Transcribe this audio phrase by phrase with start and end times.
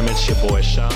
[0.00, 0.90] Time, it's your boy Sean.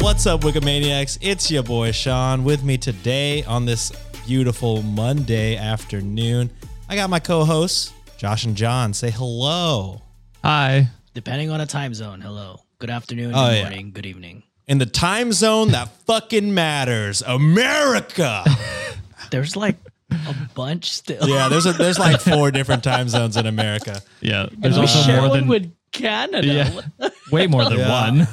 [0.00, 1.18] What's up, Wikimaniacs?
[1.20, 3.92] It's your boy Sean with me today on this
[4.26, 6.50] beautiful Monday afternoon.
[6.88, 8.94] I got my co hosts, Josh and John.
[8.94, 10.02] Say hello.
[10.44, 10.88] Hi.
[11.14, 12.20] Depending on a time zone.
[12.20, 12.60] Hello.
[12.78, 13.62] Good afternoon, Oh, good yeah.
[13.62, 14.42] morning, good evening.
[14.68, 18.44] In the time zone that fucking matters, America.
[19.30, 19.76] There's like
[20.10, 21.28] a bunch still.
[21.28, 24.00] Yeah, there's a, there's like four different time zones in America.
[24.20, 26.46] Yeah, there's also share more one than with Canada.
[26.46, 27.08] Yeah.
[27.32, 27.90] Way more than Yeah.
[27.90, 28.28] one.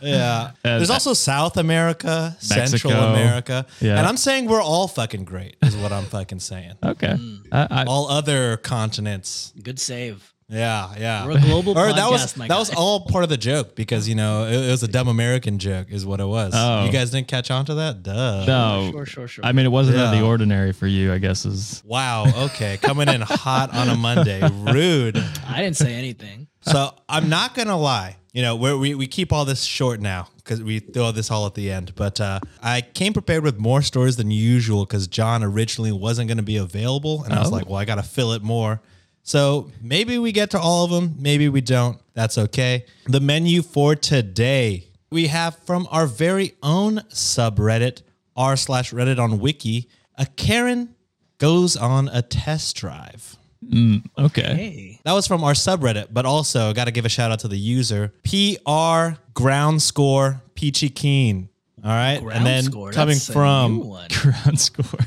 [0.02, 0.50] Yeah.
[0.62, 3.66] There's also South America, Central America.
[3.80, 3.96] Yeah.
[3.98, 6.74] And I'm saying we're all fucking great, is what I'm fucking saying.
[6.84, 7.14] okay.
[7.18, 7.46] Mm.
[7.50, 9.52] I, I, All other continents.
[9.62, 10.34] Good save.
[10.50, 11.26] Yeah, yeah.
[11.26, 13.74] We're a global or that was podcast, my that was all part of the joke
[13.74, 16.54] because you know it, it was a dumb American joke, is what it was.
[16.56, 16.86] Oh.
[16.86, 18.02] You guys didn't catch on to that?
[18.02, 18.44] Duh.
[18.46, 18.88] no.
[18.90, 19.44] Sure, sure, sure.
[19.44, 21.44] I mean, it wasn't out of the ordinary for you, I guess.
[21.44, 22.44] Is Wow.
[22.46, 24.40] Okay, coming in hot on a Monday.
[24.40, 25.16] Rude.
[25.46, 26.46] I didn't say anything.
[26.62, 28.16] So I'm not gonna lie.
[28.32, 31.44] You know, we're, we we keep all this short now because we throw this all
[31.46, 31.94] at the end.
[31.94, 36.36] But uh, I came prepared with more stories than usual because John originally wasn't going
[36.38, 37.52] to be available, and I was Oh.
[37.52, 38.80] like, well, I got to fill it more.
[39.28, 41.98] So maybe we get to all of them, maybe we don't.
[42.14, 42.86] That's okay.
[43.04, 48.00] The menu for today we have from our very own subreddit
[48.34, 49.86] r slash Reddit on Wiki.
[50.16, 50.94] A Karen
[51.36, 53.36] goes on a test drive.
[53.62, 54.54] Mm, okay.
[54.54, 55.00] Hey.
[55.04, 57.58] That was from our subreddit, but also got to give a shout out to the
[57.58, 61.50] user PR Ground Score Peachy Keen.
[61.84, 62.92] All right, Ground and then score.
[62.92, 63.80] coming That's a new from.
[64.22, 65.00] Ground score.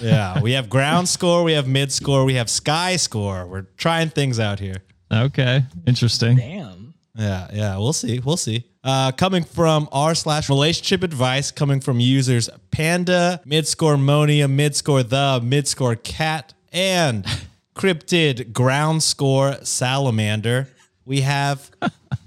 [0.00, 3.46] Yeah, we have ground score, we have mid score, we have sky score.
[3.46, 4.76] We're trying things out here.
[5.12, 5.64] Okay.
[5.86, 6.36] Interesting.
[6.36, 6.94] Damn.
[7.16, 8.64] Yeah, yeah, we'll see, we'll see.
[8.84, 14.76] Uh, coming from r slash relationship advice, coming from users Panda, mid score Monia, mid
[14.76, 17.26] score the, mid score cat, and
[17.74, 20.68] cryptid ground score salamander.
[21.04, 21.70] We have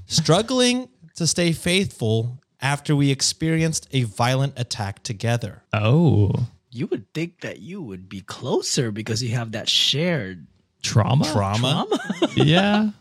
[0.08, 5.64] struggling to stay faithful after we experienced a violent attack together.
[5.74, 6.32] Oh,
[6.72, 10.48] You would think that you would be closer because you have that shared
[10.82, 11.26] trauma.
[11.26, 11.88] Trauma.
[12.36, 12.92] Yeah.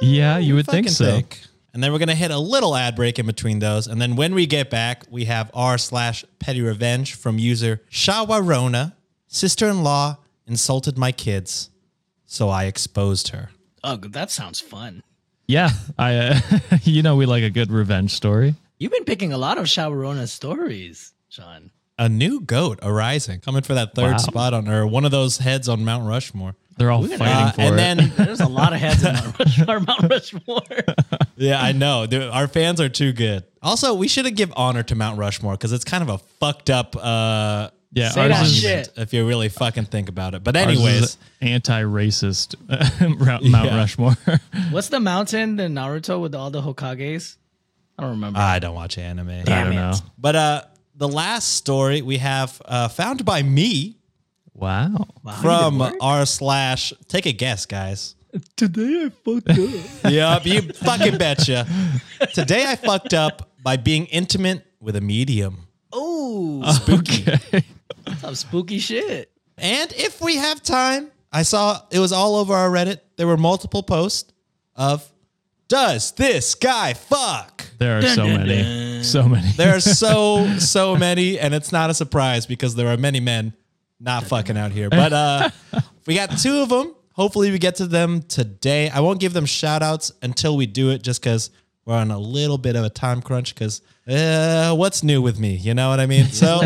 [0.00, 1.04] Yeah, you would think so.
[1.04, 1.42] think.
[1.74, 3.86] And then we're gonna hit a little ad break in between those.
[3.86, 8.94] And then when we get back, we have r slash petty revenge from user Shawarona.
[9.28, 10.16] Sister-in-law
[10.46, 11.68] insulted my kids,
[12.24, 13.50] so I exposed her.
[13.82, 15.02] Oh, that sounds fun.
[15.46, 15.68] Yeah.
[15.98, 16.16] I.
[16.16, 16.40] Uh,
[16.84, 18.54] you know, we like a good revenge story.
[18.78, 21.70] You've been picking a lot of Shawarona stories, Sean.
[21.96, 24.16] A new goat arising, coming for that third Wow.
[24.18, 26.56] spot on or one of those heads on Mount Rushmore.
[26.76, 27.76] They're all fighting Uh, for and it.
[27.76, 29.80] then There's a lot of heads in Mount Rushmore.
[29.80, 30.62] Mount Rushmore.
[31.36, 32.06] Yeah, I know.
[32.06, 33.42] Dude, our fans are too good.
[33.60, 36.70] Also, we should have give honor to Mount Rushmore because it's kind of a fucked
[36.70, 38.90] up uh yeah, Say ours that is, shit.
[38.96, 40.42] if you really fucking think about it.
[40.44, 42.54] But ours is anyways, anti-racist
[43.24, 43.76] Mount Mount Yeah.
[43.76, 44.16] Rushmore.
[44.70, 47.36] What's the mountain in Naruto with all the Hokages?
[47.98, 48.38] I don't remember.
[48.40, 49.28] I don't watch anime.
[49.30, 49.76] I Damn don't it.
[49.76, 49.94] know.
[50.18, 50.62] But uh
[50.96, 53.96] the last story we have uh found by me
[54.56, 55.08] Wow.
[55.24, 58.14] Wow, from did r slash take a guess, guys.
[58.56, 59.58] Today I fucked up.
[60.12, 61.66] Yep, you fucking betcha.
[62.34, 65.66] Today I fucked up by being intimate with a medium.
[65.92, 67.64] oh, Okay.
[68.18, 69.30] some spooky shit.
[69.58, 73.00] And if we have time, I saw it was all over our Reddit.
[73.16, 74.32] There were multiple posts
[74.76, 75.08] of
[75.68, 77.64] does this guy fuck?
[77.78, 79.02] There are so dun, many.
[79.02, 79.50] So many.
[79.52, 83.54] There are so so many, and it's not a surprise because there are many men
[84.00, 84.90] not fucking out here.
[84.90, 85.50] But uh
[86.06, 86.94] we got two of them.
[87.12, 88.90] Hopefully we get to them today.
[88.90, 91.50] I won't give them shout outs until we do it just because
[91.84, 95.54] we're on a little bit of a time crunch because uh, what's new with me?
[95.54, 96.26] You know what I mean?
[96.26, 96.60] So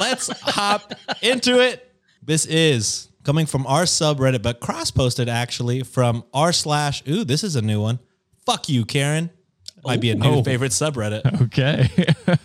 [0.00, 1.82] let's hop into it.
[2.22, 7.02] This is coming from our subreddit, but cross posted actually from r slash.
[7.08, 7.98] Ooh, this is a new one.
[8.46, 9.30] Fuck you, Karen.
[9.84, 10.42] Might be a new Oh.
[10.42, 11.22] favorite subreddit.
[11.46, 11.88] Okay.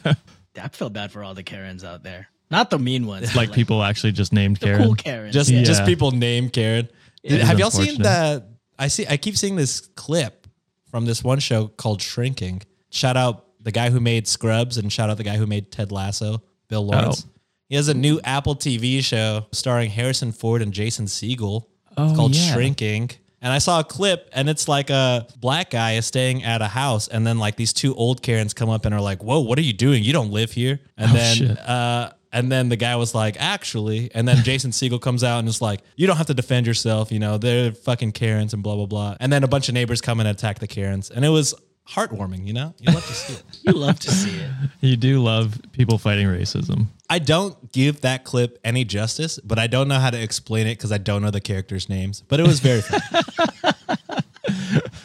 [0.61, 2.27] I feel bad for all the Karens out there.
[2.49, 3.35] Not the mean ones.
[3.35, 4.83] like people actually just named the Karen.
[4.83, 5.33] cool Karens.
[5.33, 5.63] Just Yeah.
[5.63, 6.89] just people named Karen.
[7.23, 8.03] It is Have y'all seen unfortunate.
[8.03, 8.45] the?
[8.77, 9.05] I see.
[9.07, 10.47] I keep seeing this clip
[10.89, 15.09] from this one show called Shrinking, Shout out the guy who made Scrubs and shout
[15.09, 16.95] out the guy who made Ted Lasso, Bill oh.
[16.97, 17.25] Lawrence.
[17.25, 17.30] Oh.
[17.71, 21.67] He has a new Apple TV show starring Harrison Ford and Jason Segel.
[21.95, 22.51] Oh, it's called yeah.
[22.53, 23.11] Shrinking.
[23.41, 26.67] And I saw a clip and it's like a black guy is staying at a
[26.67, 29.57] house and then like these two old Karens come up and are like, "Whoa, what
[29.57, 30.03] are you doing?
[30.03, 31.57] You don't live here." And Oh, then shit.
[31.59, 35.47] uh and then the guy was like, "Actually," and then Jason Segel comes out and
[35.47, 38.75] is like, "You don't have to defend yourself, you know, they're fucking Karens and blah
[38.75, 41.09] blah blah." And then a bunch of neighbors come and attack the Karens.
[41.09, 41.55] And it was
[41.91, 42.73] heartwarming, you know?
[42.79, 43.43] You love to see it.
[43.63, 44.49] You love to see it.
[44.79, 46.87] You do love people fighting racism.
[47.09, 50.77] I don't give that clip any justice, but I don't know how to explain it
[50.77, 52.23] because I don't know the characters' names.
[52.27, 53.01] But it was very fun.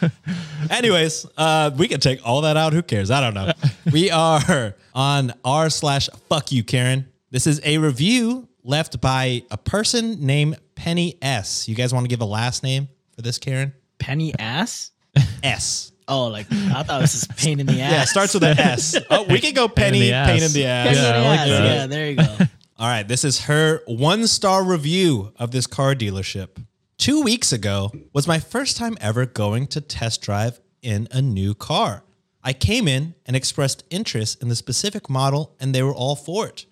[0.71, 2.73] Anyways, uh, we can take all that out.
[2.73, 3.11] Who cares?
[3.11, 3.53] I don't know.
[3.93, 7.09] We are on r slash fuck you, Karen.
[7.31, 11.69] This is a review left by a person named Penny S.
[11.69, 13.73] You guys want to give a last name for this, Karen?
[13.99, 14.93] Penny S?
[15.43, 15.93] S.
[16.09, 17.93] Oh, like I thought this was just pain in the ass.
[17.93, 18.97] Yeah, it starts with an S.
[19.11, 20.31] Oh, we could go Pain in Penny, the ass.
[20.31, 20.87] pain in the ass.
[20.87, 21.49] Pain in Yeah, the I like ass.
[21.49, 21.65] that.
[21.65, 22.37] Yeah, there you go.
[22.79, 26.63] All right, this is her one star review of this car dealership.
[26.99, 31.55] Two weeks ago was my first time ever going to test drive in a new
[31.55, 32.05] car.
[32.45, 36.47] I came in and expressed interest in the specific model, and they were all for
[36.47, 36.67] it.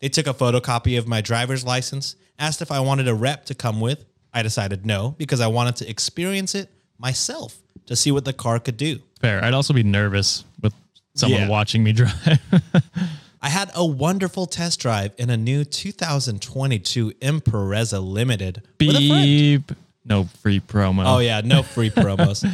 [0.00, 3.54] They took a photocopy of my driver's license, asked if I wanted a rep to
[3.54, 4.04] come with.
[4.32, 7.56] I decided no because I wanted to experience it myself
[7.86, 9.00] to see what the car could do.
[9.20, 9.42] Fair.
[9.44, 10.74] I'd also be nervous with
[11.14, 11.48] someone Yeah.
[11.48, 12.40] watching me drive.
[13.42, 19.22] I had a wonderful test drive in a new 2022 Impreza Limited with a friend.
[19.22, 19.72] Beep.
[20.04, 21.04] No free promo.
[21.06, 22.44] Oh yeah, no free promos.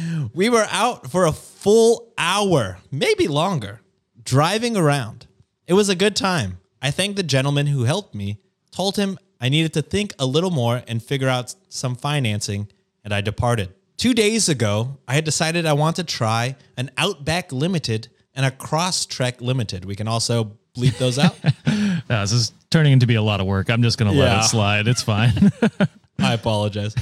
[0.34, 3.80] we were out for a full hour, maybe longer,
[4.24, 5.26] driving around.
[5.66, 6.58] It was a good time.
[6.80, 8.38] I thanked the gentleman who helped me,
[8.70, 12.68] told him I needed to think a little more and figure out some financing,
[13.04, 13.74] and I departed.
[14.00, 18.50] Two days ago, I had decided I want to try an Outback Limited and a
[18.50, 19.84] Crosstrek Limited.
[19.84, 21.36] We can also bleep those out.
[22.08, 23.68] Yeah, this is turning into be a lot of work.
[23.70, 24.88] I'm just gonna let it slide.
[24.88, 25.52] It's fine.
[26.18, 26.94] I apologize.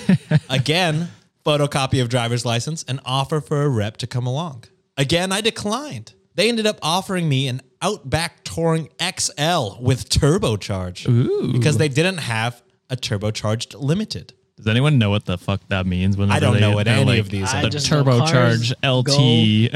[0.50, 1.09] Again,
[1.47, 4.65] photocopy of driver's license and offer for a rep to come along.
[4.99, 6.12] Again, I declined.
[6.35, 12.61] They ended up offering me an Outback Touring XL with turbocharge because they didn't have
[12.91, 14.35] a turbocharged limited.
[14.59, 16.17] Does anyone know what the fuck that means?
[16.19, 17.63] When I don't they- know what any like, of these I are.
[17.63, 19.73] The just know turbocharge LT.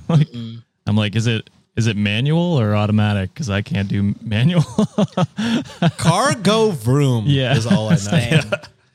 [0.08, 0.28] Like,
[0.86, 3.32] I'm like, is it is it manual or automatic?
[3.34, 4.62] Because I can't do manual.
[5.98, 7.56] Cargo Vroom Yeah.
[7.56, 7.96] is all I know.
[7.96, 8.42] Same.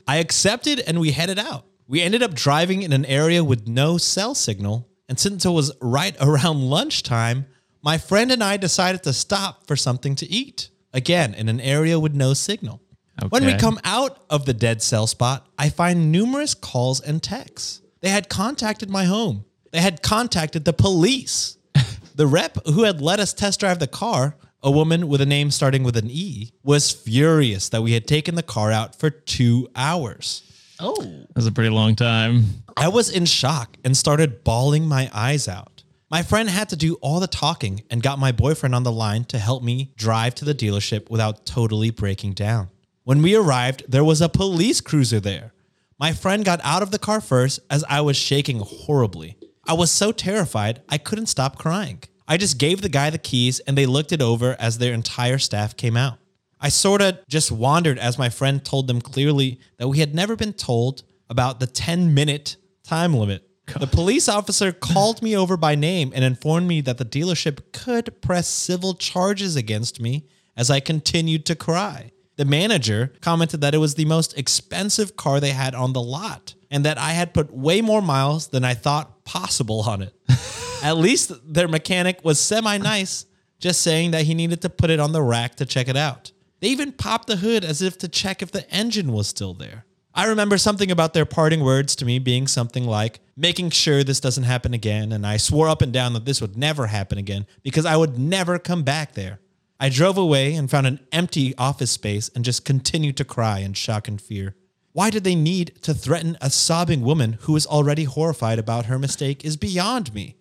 [0.07, 1.65] I accepted and we headed out.
[1.87, 4.87] We ended up driving in an area with no cell signal.
[5.09, 7.45] And since it was right around lunchtime,
[7.83, 10.69] my friend and I decided to stop for something to eat.
[10.93, 12.81] Again, in an area with no signal.
[13.29, 17.81] When we come out of the dead cell spot, I find numerous calls and texts.
[18.01, 19.45] They had contacted my home.
[19.71, 21.57] They had contacted the police.
[22.15, 25.51] the rep who had let us test drive the car, a woman with a name
[25.51, 29.67] starting with an E, was furious that we had taken the car out for two
[29.75, 30.43] hours.
[30.79, 32.63] Oh, That's a pretty long time.
[32.75, 35.83] I was in shock and started bawling my eyes out.
[36.09, 39.23] My friend had to do all the talking and got my boyfriend on the line
[39.25, 42.69] to help me drive to the dealership without totally breaking down.
[43.03, 45.53] When we arrived, there was a police cruiser there.
[45.99, 49.37] My friend got out of the car first as I was shaking horribly.
[49.67, 52.03] I was so terrified, I couldn't stop crying.
[52.27, 55.39] I just gave the guy the keys and they looked it over as their entire
[55.39, 56.19] staff came out.
[56.59, 60.35] I sort of just wandered as my friend told them clearly that we had never
[60.35, 63.47] been told about the 10 minute time limit.
[63.79, 68.21] The police officer called me over by name and informed me that the dealership could
[68.21, 72.10] press civil charges against me as I continued to cry.
[72.37, 76.55] The manager commented that it was the most expensive car they had on the lot
[76.69, 80.13] and that I had put way more miles than I thought possible on it.
[80.83, 83.25] At least their mechanic was semi nice,
[83.59, 86.31] just saying that he needed to put it on the rack to check it out.
[86.61, 89.85] They even popped the hood as if to check if the engine was still there.
[90.13, 94.19] I remember something about their parting words to me being something like, making sure this
[94.19, 97.45] doesn't happen again, and I swore up and down that this would never happen again
[97.63, 99.39] because I would never come back there.
[99.81, 103.73] I drove away and found an empty office space and just continued to cry in
[103.73, 104.55] shock and fear.
[104.93, 108.99] Why did they need to threaten a sobbing woman who was already horrified about her
[108.99, 110.35] mistake is beyond me.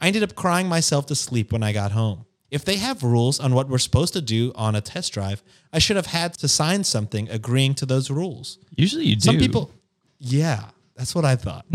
[0.00, 2.24] I ended up crying myself to sleep when I got home.
[2.50, 5.78] If they have rules on what we're supposed to do on a test drive, I
[5.78, 8.58] should have had to sign something agreeing to those rules.
[8.76, 9.20] Usually you do.
[9.20, 9.72] Some people,
[10.18, 11.66] yeah, that's what I thought.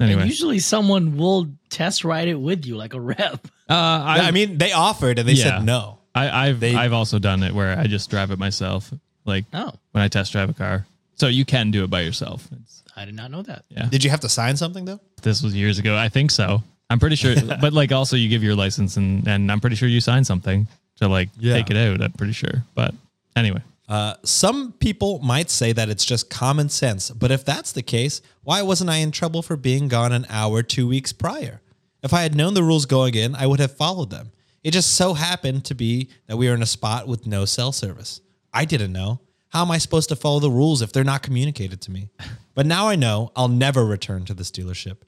[0.00, 3.46] Anyway, usually someone will test ride it with you, like a rep.
[3.68, 5.58] uh, I, I mean, they offered and they Yeah.
[5.58, 5.98] said no.
[6.14, 8.92] I, I've They- I've also done it where I just drive it myself.
[9.24, 9.72] Like Oh.
[9.92, 12.46] when I test drive a car, so you can do it by yourself.
[12.60, 13.64] It's, I did not know that.
[13.70, 15.00] yeah, Did you have to sign something though?
[15.22, 15.96] this was years ago.
[15.96, 16.62] I think so.
[16.90, 19.88] I'm pretty sure, but like also you give your license and and I'm pretty sure
[19.88, 20.66] you sign something
[21.00, 21.54] to like Yeah.
[21.54, 22.02] take it out.
[22.02, 22.64] I'm pretty sure.
[22.74, 22.94] But
[23.34, 27.82] anyway, Uh, some people might say that it's just common sense, but if that's the
[27.82, 31.60] case, why wasn't I in trouble for being gone an hour two weeks prior?
[32.02, 34.30] If I had known the rules going in, I would have followed them.
[34.64, 37.70] It just so happened to be that we were in a spot with no cell
[37.70, 38.22] service.
[38.52, 39.20] I didn't know.
[39.50, 42.08] How am I supposed to follow the rules if they're not communicated to me?
[42.54, 44.98] But now I know I'll never return to this dealership.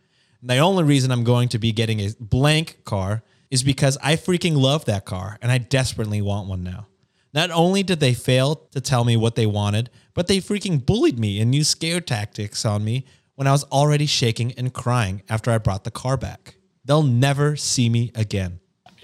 [0.40, 4.16] And the only reason I'm going to be getting a blank car is because I
[4.16, 6.86] freaking love that car and I desperately want one now.
[7.32, 11.18] Not only did they fail to tell me what they wanted, but they freaking bullied
[11.18, 15.50] me and used scare tactics on me when I was already shaking and crying after
[15.50, 16.56] I brought the car back.
[16.84, 18.60] They'll never see me again.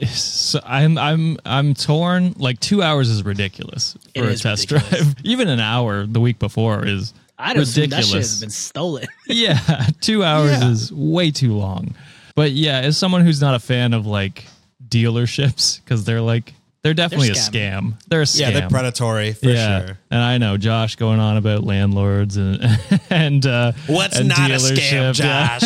[0.06, 2.34] So I'm I'm I'm torn.
[2.38, 5.04] Like two hours is ridiculous It for a test ridiculous.
[5.14, 5.14] drive.
[5.24, 9.06] Even an hour the week before is I'd assume that shit has been stolen.
[9.26, 9.58] yeah,
[10.00, 10.70] two hours Yeah.
[10.70, 11.94] is way too long.
[12.34, 14.44] But yeah, as someone who's not a fan of like
[14.88, 17.80] dealerships, because they're like they're definitely a scam.
[17.92, 18.02] scam.
[18.08, 18.40] They're a scam.
[18.40, 19.98] Yeah, they're predatory for yeah, sure.
[20.10, 22.58] and I know Josh going on about landlords and
[23.10, 25.58] and uh, What's and not a scam, dealership, yeah.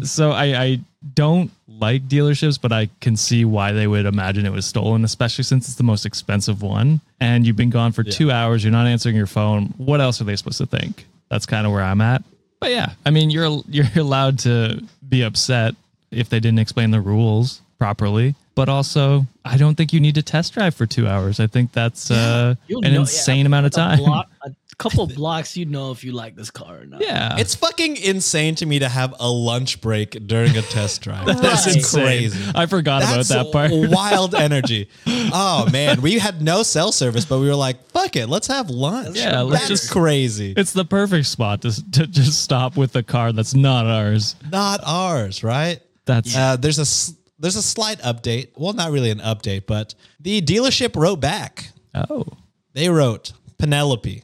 [0.00, 0.08] Josh?
[0.08, 0.80] So I, I
[1.12, 5.44] don't like dealerships, but I can see why they would imagine it was stolen, especially
[5.44, 7.00] since it's the most expensive one.
[7.20, 9.74] And you've been gone for two hours, you're not answering your phone.
[9.76, 11.06] What else are they supposed to think?
[11.28, 12.22] That's kind of where I'm at.
[12.60, 15.74] But yeah, I mean, you're you're allowed to be upset
[16.10, 18.34] if they didn't explain the rules properly.
[18.54, 21.40] But also, I don't think you need to test drive for two hours.
[21.40, 23.98] I think that's uh, an know- insane yeah, amount of a time.
[23.98, 27.00] block- a couple blocks, you'd know if you like this car or not.
[27.00, 31.26] Yeah, it's fucking insane to me to have a lunch break during a test drive.
[31.26, 31.84] That's Right.
[32.04, 32.52] crazy.
[32.54, 33.70] I forgot That's about that part.
[33.90, 34.88] wild energy.
[35.06, 38.70] Oh man, we had no cell service, but we were like, "Fuck it, let's have
[38.70, 40.54] lunch." Yeah, let's that's just- crazy.
[40.56, 44.36] It's the perfect spot to, to just stop with the car that's not ours.
[44.52, 45.80] not ours, right?
[46.04, 48.48] That's Uh, there's a s- there's a slight update.
[48.56, 51.70] Well, not really an update, but the dealership wrote back.
[51.94, 52.24] oh,
[52.72, 54.22] They wrote Penelope.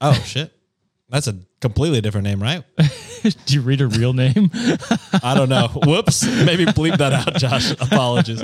[0.00, 0.52] Oh shit,
[1.08, 2.62] that's a completely different name, right?
[3.46, 4.50] do you read her real name?
[5.22, 5.68] I don't know.
[5.84, 6.24] Whoops.
[6.24, 7.72] Maybe bleep that out, Josh.
[7.72, 8.42] Apologies.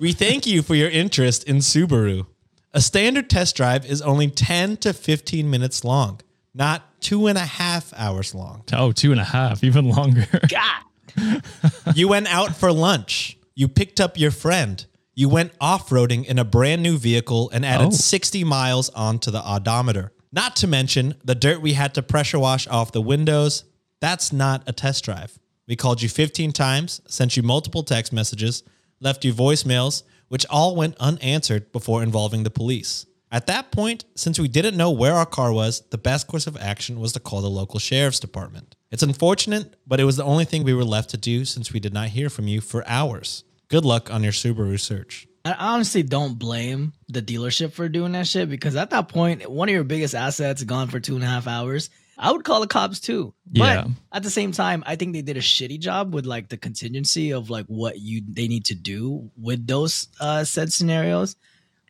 [0.00, 2.26] We thank you for your interest in Subaru.
[2.72, 6.20] A standard test drive is only 10 to 15 minutes long,
[6.54, 8.64] not two and a half hours long.
[8.72, 10.26] oh, two and a half, even longer.
[10.48, 10.82] God.
[11.94, 13.36] You went out for lunch.
[13.54, 14.84] You picked up your friend.
[15.14, 17.90] You went off roading in a brand new vehicle and added Oh.
[17.90, 20.12] 60 miles onto the odometer.
[20.32, 23.64] Not to mention the dirt we had to pressure wash off the windows.
[24.00, 25.38] That's not a test drive.
[25.68, 28.64] We called you 15 times, sent you multiple text messages,
[29.00, 33.06] left you voicemails, which all went unanswered before involving the police.
[33.30, 36.56] At that point, since we didn't know where our car was, the best course of
[36.56, 38.74] action was to call the local sheriff's department.
[38.94, 41.80] It's unfortunate, but it was the only thing we were left to do since we
[41.80, 43.42] did not hear from you for hours.
[43.66, 45.26] Good luck on your Subaru search.
[45.44, 49.68] I honestly don't blame the dealership for doing that shit because at that point, one
[49.68, 51.90] of your biggest assets gone for two and a half hours.
[52.16, 53.34] I would call the cops too.
[53.50, 53.82] Yeah.
[53.82, 56.56] But at the same time, I think they did a shitty job with like the
[56.56, 61.34] contingency of like what you they need to do with those uh said scenarios.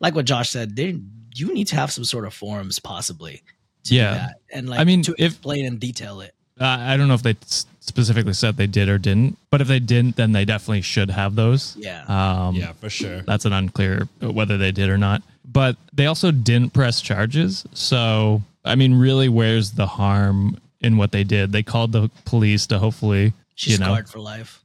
[0.01, 0.99] Like what Josh said, they
[1.35, 3.43] you need to have some sort of forms possibly.
[3.85, 4.15] To do Yeah.
[4.15, 6.34] that and like I mean, to if- explain and detail it.
[6.61, 7.37] Uh, I don't know if they
[7.81, 11.35] specifically said they did or didn't, but if they didn't, then they definitely should have
[11.35, 11.77] those.
[11.77, 12.05] Yeah.
[12.09, 13.23] Um, for sure.
[13.23, 15.23] That's an unclear whether they did or not.
[15.45, 17.65] But they also didn't press charges.
[17.75, 21.53] So, I mean, really, where's the harm in what they did?
[21.53, 24.64] They called the police to hopefully, She's you know, scarred for life.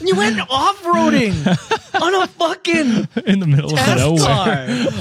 [0.00, 1.34] You went off roading
[2.02, 4.26] on a fucking in the middle of test nowhere.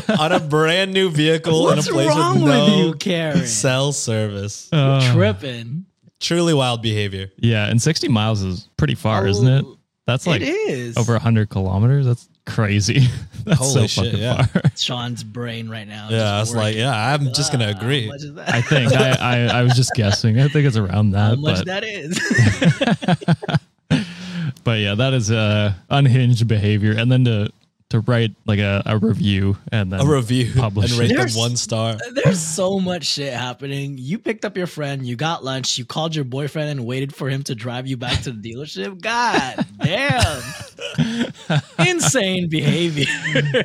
[0.07, 0.17] car.
[0.19, 3.45] on a brand new vehicle What's in a place wrong with with no you, Karen?
[3.45, 4.69] cell service.
[4.71, 5.85] Uh, Tripping.
[6.19, 7.31] Truly wild behavior.
[7.37, 9.65] yeah, and 60 miles is pretty far, isn't it?
[9.67, 9.77] Oh,
[10.07, 12.05] That's like it is over 100 kilometers.
[12.05, 13.07] That's crazy.
[13.45, 14.43] That's Holy so shit, fucking yeah.
[14.45, 14.61] far.
[14.77, 16.07] Sean's brain right now.
[16.09, 18.03] Yeah, I just was like, yeah, I'm just gonna Ah, agree.
[18.05, 18.49] How much is that?
[18.53, 20.39] I think I, I, I was just guessing.
[20.39, 23.59] I think it's around how that, much but that is.
[24.63, 26.93] But yeah, that is uh, unhinged behavior.
[26.97, 27.49] And then to
[27.89, 31.17] to write like a, a review and then A review Publish and rate it.
[31.17, 31.95] them one star.
[32.23, 33.97] There's so much shit happening.
[33.99, 37.29] You picked up your friend, you got lunch, you called your boyfriend and waited for
[37.29, 38.99] him to drive you back to the dealership.
[38.99, 40.41] God damn.
[41.87, 43.05] Insane behavior.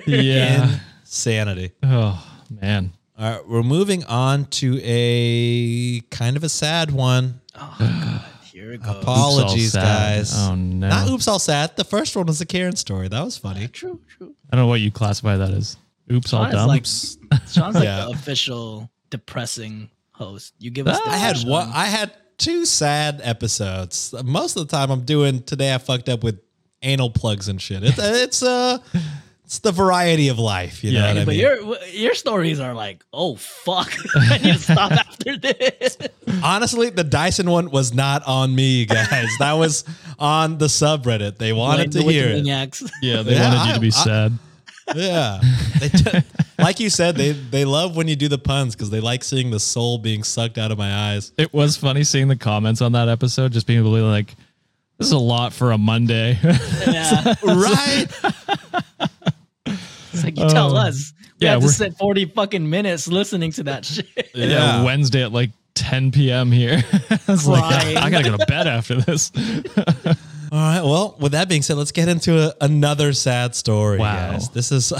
[0.06, 0.78] yeah.
[1.02, 1.72] Insanity.
[1.82, 2.92] Oh man.
[3.18, 7.40] All right, we're moving on to a kind of a sad one.
[7.54, 8.24] Oh god.
[8.68, 8.96] Here it goes.
[9.02, 10.16] Apologies, Oops, all sad.
[10.18, 10.34] guys.
[10.36, 10.88] Oh, no.
[10.88, 11.74] Not oops all sad.
[11.76, 13.08] The first one was the Karen story.
[13.08, 13.66] That was funny.
[13.68, 14.34] True, true.
[14.52, 15.76] I don't know what you classify that as.
[16.12, 16.68] Oops, all Sean is dumb.
[16.68, 16.84] like
[17.48, 18.04] Sean's like Yeah.
[18.04, 20.52] the official depressing host.
[20.58, 21.04] You give us Ah.
[21.04, 21.70] the I had one.
[21.72, 24.14] I had two sad episodes.
[24.24, 25.74] Most of the time, I'm doing today.
[25.74, 26.38] I fucked up with
[26.82, 27.82] anal plugs and shit.
[27.82, 28.78] It's it's uh,
[29.48, 30.84] it's the variety of life.
[30.84, 31.40] You know Yeah, what I but mean?
[31.40, 35.96] your your stories are like, oh fuck, I need to stop after this.
[36.44, 39.30] Honestly, the Dyson one was not on me, guys.
[39.38, 39.84] that was
[40.18, 41.38] on the subreddit.
[41.38, 42.44] They wanted to the hear it.
[43.00, 44.38] Yeah, they Yeah, wanted you to be I- sad.
[44.94, 45.40] Yeah,
[45.80, 46.18] They t-
[46.58, 49.50] like you said, they they love when you do the puns because they like seeing
[49.50, 51.32] the soul being sucked out of my eyes.
[51.38, 54.34] It was funny seeing the comments on that episode, just being able to be like,
[54.98, 56.38] this is a lot for a Monday.
[56.42, 57.34] Yeah.
[57.44, 58.06] Right?
[60.12, 60.80] It's like you tell Oh.
[60.80, 61.12] us.
[61.40, 64.06] We Yeah, had to we're- sit 40 fucking minutes listening to that shit.
[64.34, 64.82] yeah.
[64.82, 66.50] Wednesday at like 10 p.m.
[66.50, 66.82] here.
[67.10, 69.30] I was like, I gotta go to bed after this.
[70.50, 70.80] All right.
[70.82, 74.32] Well, with that being said, let's get into a, another sad story, Wow.
[74.32, 74.48] guys.
[74.48, 74.92] This is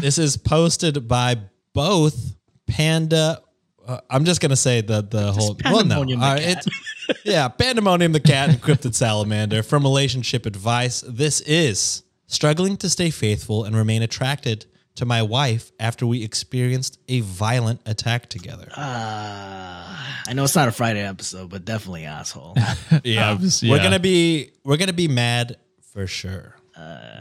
[0.00, 1.36] this is posted by
[1.74, 2.34] both
[2.66, 3.42] Panda.
[3.86, 5.56] Uh, I'm just gonna say the the whole.
[5.64, 6.66] Well, no, Pandemonium the All right, cat.
[6.66, 11.02] it's- yeah, Pandemonium the cat and Cryptid Salamander from Relationship Advice.
[11.06, 16.98] This is struggling to stay faithful and remain attracted to my wife after we experienced
[17.08, 18.68] a violent attack together.
[18.76, 18.80] Uh,
[20.26, 22.56] I know it's not a Friday episode, but definitely asshole.
[23.04, 25.56] yeah, was- we're gonna be we're gonna be mad
[25.92, 26.54] for sure.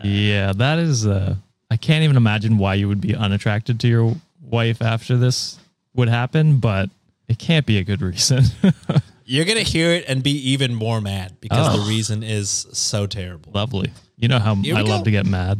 [0.04, 1.36] yeah, that is, uh,
[1.70, 5.58] I can't even imagine why you would be unattracted to your wife after this
[5.96, 6.89] would happen, but
[7.28, 8.44] it can't be a good reason.
[9.31, 11.83] You're gonna hear it and be even more mad because Oh.
[11.83, 13.51] the reason is so terrible.
[13.53, 13.91] Lovely.
[14.17, 15.59] You know how Here we I love to get mad.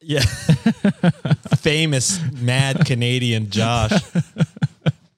[0.00, 0.20] Yeah,
[1.58, 3.92] famous mad Canadian Josh.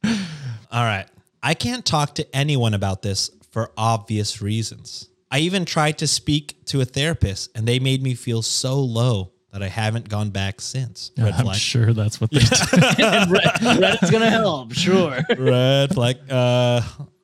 [0.05, 1.07] All right,
[1.43, 5.09] I can't talk to anyone about this for obvious reasons.
[5.31, 9.31] I even tried to speak to a therapist, and they made me feel so low
[9.53, 11.13] that I haven't gone back since.
[11.17, 11.57] Red I'm flag.
[11.57, 13.05] sure that's what they do.
[13.05, 13.45] and Red,
[13.79, 15.21] Reddit's gonna help, sure.
[15.39, 16.17] Red flag.
[16.29, 16.83] Uh,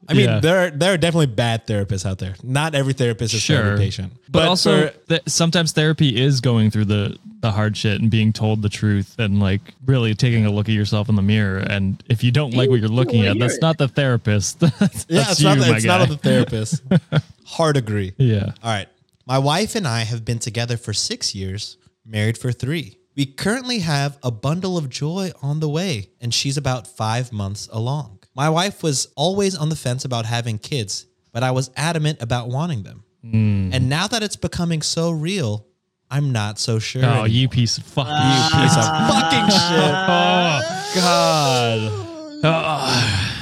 [0.08, 0.40] I mean, Yeah.
[0.40, 2.34] there there are definitely bad therapists out there.
[2.42, 3.72] Not every therapist is for Sure.
[3.72, 8.00] every patient, But, also, for- th- sometimes therapy is going through the the hard shit
[8.02, 11.22] and being told the truth and like really taking a look at yourself in the
[11.22, 11.58] mirror.
[11.58, 14.60] And if you don't like what you're looking at, that's not the therapist.
[14.60, 15.88] that's Yeah, that's it's you, not my it's guy.
[15.88, 16.82] not on the therapist.
[17.46, 18.12] Hard agree.
[18.18, 18.52] yeah.
[18.62, 18.88] All right.
[19.26, 22.98] My wife and I have been together for six years, married for three.
[23.16, 27.68] We currently have a bundle of joy on the way, and she's about five months
[27.72, 28.18] along.
[28.34, 32.48] My wife was always on the fence about having kids, but I was adamant about
[32.48, 33.04] wanting them.
[33.22, 33.70] Hmm.
[33.72, 35.66] And now that it's becoming so real,
[36.10, 37.04] I'm not so sure.
[37.04, 37.28] Oh, anymore.
[37.28, 40.70] you piece of fucking piece of fucking shit.
[40.92, 43.26] Oh, God.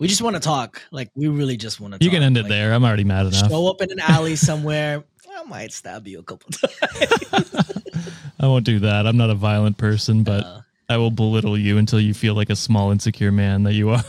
[0.00, 0.82] We just want to talk.
[0.90, 2.04] Like we really just want to.
[2.04, 2.74] you can end it there.
[2.74, 3.48] I'm already mad enough.
[3.48, 5.04] Show up in an alley somewhere.
[5.34, 7.54] I might stab you a couple times.
[8.40, 9.06] I won't do that.
[9.06, 12.56] I'm not a violent person, but I will belittle you until you feel like a
[12.56, 14.04] small, insecure man that you are.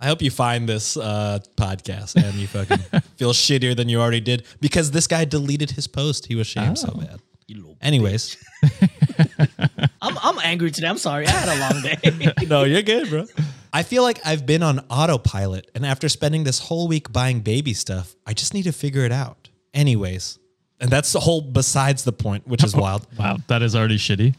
[0.00, 2.78] I hope you find this uh, podcast and you fucking
[3.16, 6.26] feel shittier than you already did because this guy deleted his post.
[6.26, 7.00] He was shamed so Oh.
[7.00, 7.20] bad.
[7.80, 8.36] Anyways,
[10.02, 10.88] I'm I'm angry today.
[10.88, 11.26] I'm sorry.
[11.26, 12.46] I had a long day.
[12.46, 13.24] no, you're good, bro.
[13.72, 17.72] I feel like I've been on autopilot, and after spending this whole week buying baby
[17.74, 19.48] stuff, I just need to figure it out.
[19.74, 20.38] Anyways,
[20.80, 23.06] and that's the whole besides the point, which is wild.
[23.18, 24.34] wow, that is already shitty.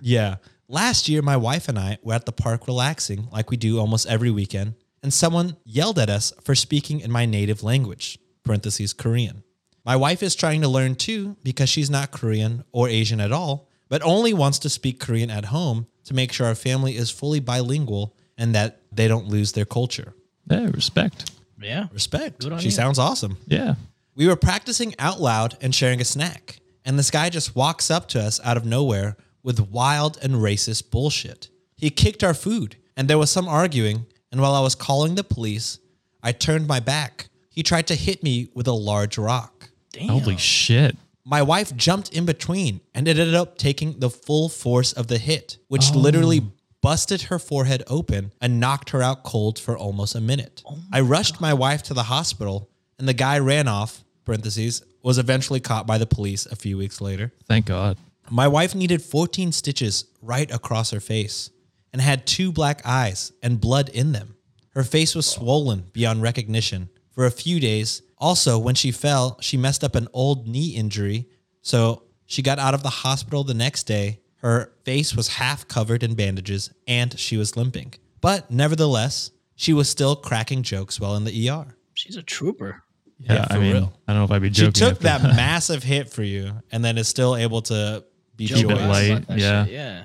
[0.00, 0.36] Yeah.
[0.68, 4.06] Last year, my wife and I were at the park relaxing like we do almost
[4.06, 9.42] every weekend, and someone yelled at us for speaking in my native language, parentheses Korean.
[9.84, 13.68] My wife is trying to learn too because she's not Korean or Asian at all,
[13.90, 17.40] but only wants to speak Korean at home to make sure our family is fully
[17.40, 20.14] bilingual and that they don't lose their culture.
[20.50, 21.30] yeah, respect.
[21.60, 21.88] yeah.
[21.92, 22.42] Respect.
[22.42, 22.70] She you.
[22.70, 23.36] sounds awesome.
[23.46, 23.74] Yeah.
[24.14, 28.08] We were practicing out loud and sharing a snack, and this guy just walks up
[28.10, 31.50] to us out of nowhere with wild and racist bullshit.
[31.76, 35.22] He kicked our food, and there was some arguing, and while I was calling the
[35.22, 35.78] police,
[36.22, 37.28] I turned my back.
[37.50, 39.68] He tried to hit me with a large rock.
[39.92, 40.08] Damn.
[40.08, 40.96] Holy shit.
[41.24, 45.58] My wife jumped in between and ended up taking the full force of the hit,
[45.68, 45.98] which oh.
[45.98, 46.42] literally
[46.82, 50.62] busted her forehead open and knocked her out cold for almost a minute.
[50.66, 55.18] Oh I rushed my wife to the hospital, and the guy ran off, parentheses, was
[55.18, 57.32] eventually caught by the police a few weeks later.
[57.46, 57.96] Thank God.
[58.30, 61.50] My wife needed 14 stitches right across her face
[61.92, 64.36] and had two black eyes and blood in them.
[64.70, 68.02] Her face was swollen beyond recognition for a few days.
[68.18, 71.28] Also, when she fell, she messed up an old knee injury.
[71.62, 74.20] So she got out of the hospital the next day.
[74.36, 77.94] Her face was half covered in bandages and she was limping.
[78.20, 81.76] But nevertheless, she was still cracking jokes while in the ER.
[81.92, 82.82] She's a trooper.
[83.18, 83.92] Yeah, Yeah, I mean, real.
[84.08, 84.72] I don't know if I'd be joking.
[84.72, 88.04] She took after that massive hit for you and then is still able to
[88.36, 88.80] be Keep it joyous.
[88.88, 89.22] light.
[89.24, 89.64] About yeah.
[89.64, 90.04] shit, Yeah.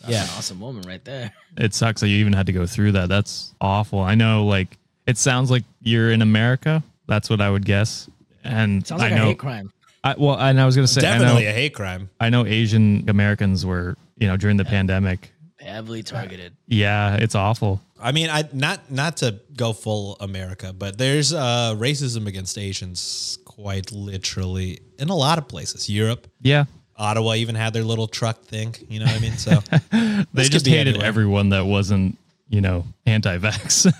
[0.00, 0.22] That's Yeah.
[0.24, 1.32] an awesome woman right there.
[1.56, 3.08] It sucks that you even had to go through that.
[3.08, 3.98] That's awful.
[4.00, 6.82] I know, like, It sounds like you're in America.
[7.08, 8.08] That's what I would guess.
[8.44, 9.24] And Sounds I like a know.
[9.26, 9.72] hate crime.
[10.04, 12.08] I, well, and I was gonna say, Definitely I a know, hate crime.
[12.20, 15.32] I know Asian Americans were, you know, during the pandemic.
[15.58, 16.54] Heavily targeted.
[16.68, 17.82] Yeah, it's awful.
[18.00, 23.38] I mean, I not not to go full America, but there's uh, racism against Asians
[23.44, 25.90] quite literally in a lot of places.
[25.90, 26.64] Europe, Yeah,
[27.00, 28.74] Ottawa even had their little truck thing.
[28.88, 29.32] You know what I mean?
[29.36, 29.58] So
[30.34, 31.06] they just hated anywhere.
[31.08, 33.90] everyone that wasn't, you know, anti-vax.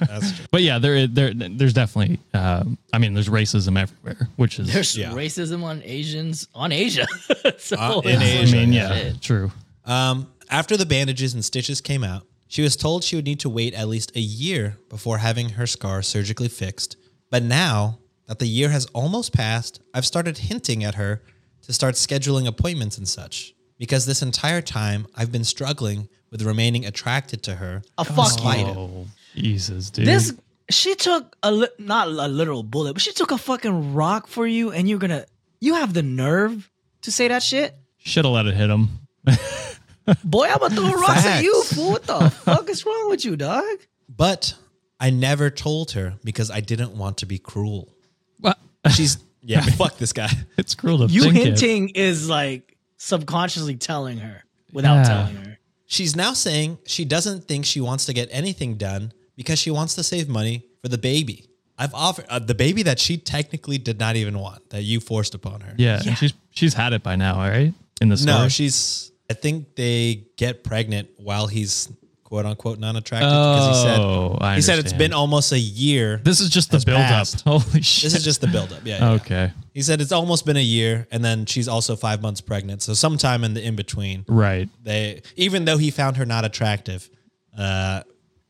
[0.00, 0.46] that's true.
[0.50, 2.18] but yeah, there, there, there's definitely.
[2.34, 4.72] Um, I mean, there's racism everywhere, which is.
[4.72, 5.12] There's Yeah.
[5.12, 7.06] racism on Asians on Asia.
[7.58, 9.20] so Uh, in it's I Asia, mean, yeah, shit.
[9.20, 9.52] true.
[9.84, 13.48] Um, after the bandages and stitches came out, she was told she would need to
[13.48, 16.96] wait at least a year before having her scar surgically fixed.
[17.30, 21.22] But now that the year has almost passed, I've started hinting at her
[21.66, 23.54] to start scheduling appointments and such.
[23.78, 27.82] Because this entire time, I've been struggling with remaining attracted to her.
[27.98, 28.64] A fuck oh, you.
[28.66, 30.06] Oh, Jesus, dude.
[30.06, 30.32] This
[30.70, 34.46] she took a li- not a literal bullet, but she took a fucking rock for
[34.46, 35.26] you, and you're gonna
[35.60, 36.70] you have the nerve
[37.02, 38.88] to say that shit, should have let it hit him.
[40.24, 40.46] boy.
[40.46, 41.92] I'm gonna throw rocks at you, fool.
[41.92, 43.64] What the fuck is wrong with you, dog?
[44.08, 44.54] But
[44.98, 47.92] I never told her because I didn't want to be cruel.
[48.38, 48.58] What?
[48.90, 50.28] She's, yeah, fuck this guy.
[50.58, 55.02] It's cruel to You think hinting is like subconsciously telling her without Yeah.
[55.04, 55.58] telling her.
[55.86, 59.94] She's now saying she doesn't think she wants to get anything done because she wants
[59.94, 61.48] to save money for the baby.
[61.78, 65.34] I've offered uh, the baby that she technically did not even want that you forced
[65.34, 65.74] upon her.
[65.76, 66.08] Yeah, Yeah.
[66.08, 67.72] and she's she's had it by now, all right?
[68.00, 68.36] In the story.
[68.38, 69.12] No, she's.
[69.30, 71.88] I think they get pregnant while he's
[72.26, 74.98] quote unquote non attractive because he said Oh, I he said it's understand.
[74.98, 76.20] been almost a year.
[76.24, 77.46] This is just the has build passed.
[77.46, 77.62] up.
[77.62, 78.02] Holy shit.
[78.02, 78.84] This is just the buildup.
[78.84, 79.10] Yeah, yeah, yeah.
[79.12, 79.52] Okay.
[79.72, 82.82] He said it's almost been a year, and then she's also five months pregnant.
[82.82, 84.68] So sometime in the in between, Right.
[84.82, 87.08] they even though he found her not attractive,
[87.56, 88.02] uh,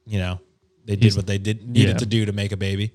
[0.06, 0.40] you know,
[0.86, 1.98] they did what they did needed yeah.
[1.98, 2.92] to do to make a baby.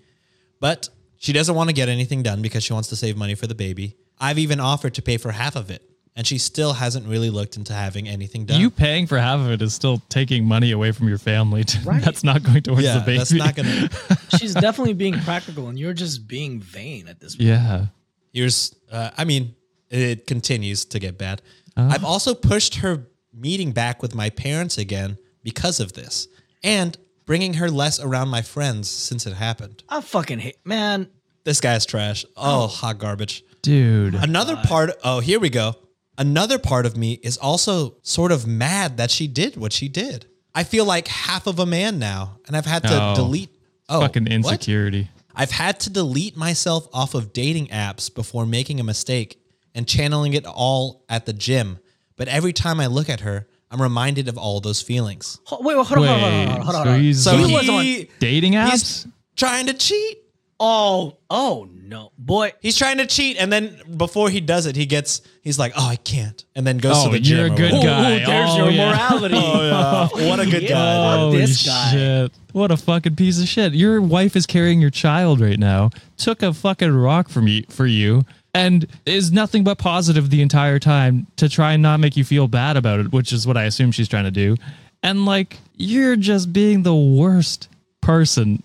[0.60, 3.46] But she doesn't want to get anything done because she wants to save money for
[3.46, 3.98] the baby.
[4.20, 5.84] I've even offered to pay for half of it,
[6.16, 8.60] and she still hasn't really looked into having anything done.
[8.60, 11.64] You paying for half of it is still taking money away from your family.
[11.64, 12.02] To, Right.
[12.04, 13.18] That's not going towards yeah, the baby.
[13.20, 13.90] that's not gonna.
[14.38, 17.48] She's definitely being practical, and you're just being vain at this point.
[17.50, 17.86] yeah.
[18.34, 19.56] Here's, uh, I mean,
[19.90, 21.42] it continues to get bad.
[21.76, 21.90] Uh.
[21.92, 26.28] I've also pushed her meeting back with my parents again because of this,
[26.64, 29.84] and bringing her less around my friends since it happened.
[29.90, 31.08] I fucking hate, man.
[31.44, 32.26] This guy's trash.
[32.38, 33.44] Oh, hot garbage.
[33.62, 34.16] Dude.
[34.16, 34.92] Another part.
[35.04, 35.74] Oh, here we go.
[36.18, 40.26] Another part of me is also sort of mad that she did what she did.
[40.54, 43.16] I feel like half of a man now, and I've had to Oh.
[43.16, 43.50] delete.
[43.90, 44.32] Oh, Fucking what?
[44.32, 45.10] insecurity.
[45.36, 49.40] I've had to delete myself off of dating apps before making a mistake
[49.74, 51.80] and channeling it all at the gym.
[52.18, 55.40] But every time I look at her, I'm reminded of all those feelings.
[55.46, 56.96] Ho- Wait, wait, hold on, hold on, hold on, hold on, hold on.
[56.96, 58.72] so he's So He on was on- dating apps?
[58.72, 60.18] he's trying to cheat.
[60.60, 62.54] Oh, oh no, boy.
[62.62, 65.88] He's trying to cheat, and then before he does it, he gets he's like, "Oh,
[65.88, 67.38] I can't," and then goes Oh, to the gym.
[67.38, 67.86] you're a or good whatever.
[67.86, 68.22] guy.
[68.22, 68.90] Ooh, there's Oh, your yeah.
[68.92, 69.36] morality.
[69.38, 70.28] Oh, yeah.
[70.30, 70.70] What a good Yeah.
[70.70, 70.96] guy.
[71.12, 71.92] Fuck Holy this guy.
[71.92, 72.32] shit.
[72.54, 73.74] What a fucking piece of shit.
[73.74, 77.86] Your wife is carrying your child right now, took a fucking rock from you for
[77.86, 78.24] you,
[78.54, 82.48] and is nothing but positive the entire time to try and not make you feel
[82.48, 84.56] bad about it, which is what I assume she's trying to do.
[85.04, 87.68] And like you're just being the worst
[88.02, 88.64] person.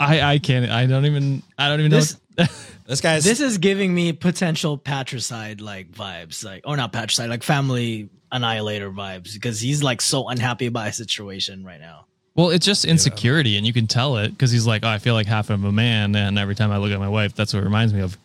[0.00, 2.22] I I can't I don't even I don't even know This- what-
[2.88, 7.42] This guy's This is giving me potential patricide like vibes, like or not patricide, like
[7.42, 12.06] family annihilator vibes, because he's like so unhappy about his situation right now.
[12.34, 15.12] Well, it's just insecurity, and you can tell it because he's like, oh, I feel
[15.12, 17.60] like half of a man, and every time I look at my wife, that's what
[17.60, 18.16] it reminds me of.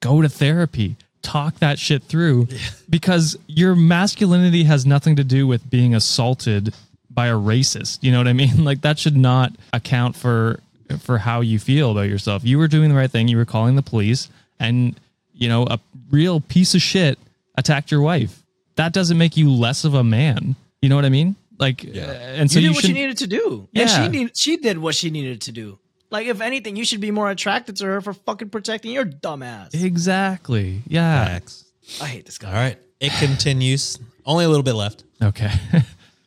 [0.00, 2.48] Go to therapy, talk that shit through,
[2.90, 6.74] because your masculinity has nothing to do with being assaulted
[7.08, 8.00] by a racist.
[8.02, 8.64] You know what I mean?
[8.64, 10.60] Like that should not account for
[10.98, 12.44] for how you feel about yourself.
[12.44, 13.28] You were doing the right thing.
[13.28, 14.98] You were calling the police, and
[15.32, 15.78] you know a
[16.10, 17.18] real piece of shit
[17.56, 18.42] attacked your wife.
[18.76, 20.56] That doesn't make you less of a man.
[20.80, 21.36] You know what I mean?
[21.58, 22.88] Like, uh, and so you you, did what should.
[22.88, 23.68] you needed to do.
[23.72, 23.82] Yeah.
[23.82, 25.78] And she need, she did what she needed to do.
[26.10, 29.74] Like if anything, you should be more attracted to her for fucking protecting your dumbass.
[29.74, 30.82] Exactly.
[30.86, 31.24] Yeah.
[31.26, 31.66] Facts.
[32.00, 32.48] I hate this guy.
[32.48, 32.78] All right.
[32.98, 33.98] It continues.
[34.24, 35.04] Only a little bit left.
[35.22, 35.52] Okay.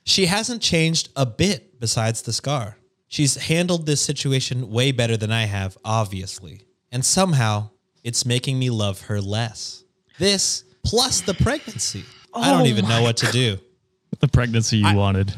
[0.06, 2.78] She hasn't changed a bit besides the scar.
[3.14, 6.62] She's handled this situation way better than I have, obviously.
[6.92, 7.70] And somehow,
[8.04, 9.84] it's making me love her less.
[10.18, 12.06] This plus the pregnancy.
[12.34, 13.60] I don't Oh even know what to do.
[14.20, 15.32] the pregnancy you wanted.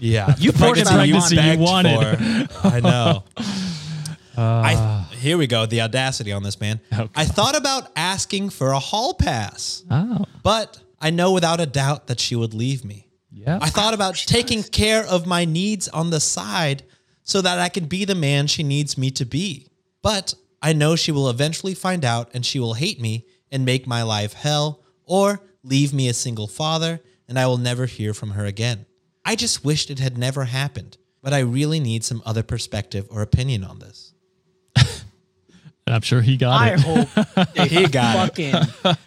[0.00, 0.36] Yeah.
[0.38, 2.50] You the forced pregnancy the you pregnancy you wanted.
[2.52, 2.68] for.
[2.68, 3.24] I know.
[4.36, 5.66] I here we go.
[5.66, 6.80] The audacity on this man.
[6.92, 10.26] Oh, I thought about asking for a hall pass, Oh.
[10.44, 13.08] but I know without a doubt that she would leave me.
[13.32, 13.58] Yeah.
[13.60, 16.84] I thought about taking care of my needs on the side
[17.30, 19.68] so that I can be the man she needs me to be.
[20.02, 23.86] But I know she will eventually find out and she will hate me and make
[23.86, 28.30] my life hell or leave me a single father and I will never hear from
[28.30, 28.84] her again.
[29.24, 33.22] I just wished it had never happened, but I really need some other perspective or
[33.22, 34.12] opinion on this.
[35.86, 36.80] And I'm sure he got I it.
[36.80, 38.98] hope they He got it.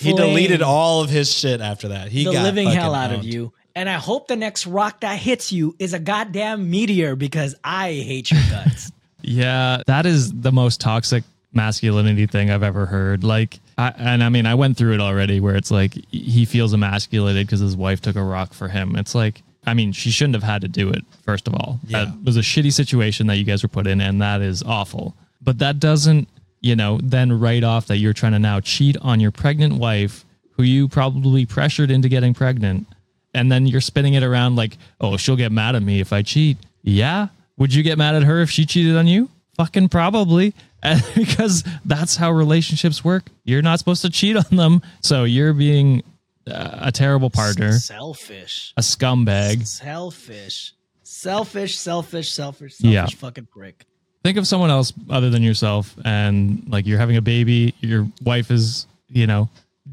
[0.00, 2.08] He deleted all of his shit after that.
[2.08, 3.52] He got the got living hell fucking out of you.
[3.74, 7.92] And I hope the next rock that hits you is a goddamn meteor because I
[7.92, 8.90] hate your guts.
[9.24, 13.22] Yeah, that is the most toxic masculinity thing I've ever heard.
[13.22, 16.74] Like, I, and I mean, I went through it already where it's like he feels
[16.74, 18.96] emasculated because his wife took a rock for him.
[18.96, 21.78] It's like, I mean, she shouldn't have had to do it, first of all.
[21.86, 22.06] Yeah.
[22.06, 25.14] That was a shitty situation that you guys were put in, and that is awful.
[25.40, 26.28] But that doesn't,
[26.60, 30.24] you know, then write off that you're trying to now cheat on your pregnant wife
[30.56, 32.86] who you probably pressured into getting pregnant.
[33.34, 36.22] And then you're spinning it around like, oh, she'll get mad at me if I
[36.22, 36.58] cheat.
[36.82, 37.28] Yeah.
[37.56, 39.28] Would you get mad at her if she cheated on you?
[39.56, 40.54] Fucking probably.
[40.84, 43.26] And because that's how relationships work.
[43.44, 44.82] You're not supposed to cheat on them.
[45.00, 46.02] So you're being
[46.50, 48.74] uh, a terrible partner, Selfish.
[48.76, 49.64] a scumbag.
[49.64, 50.74] Selfish.
[51.04, 53.06] Selfish, selfish, selfish, selfish Yeah.
[53.06, 53.84] fucking prick.
[54.24, 58.50] think of someone else other than yourself and like you're having a baby your wife
[58.50, 59.48] is you know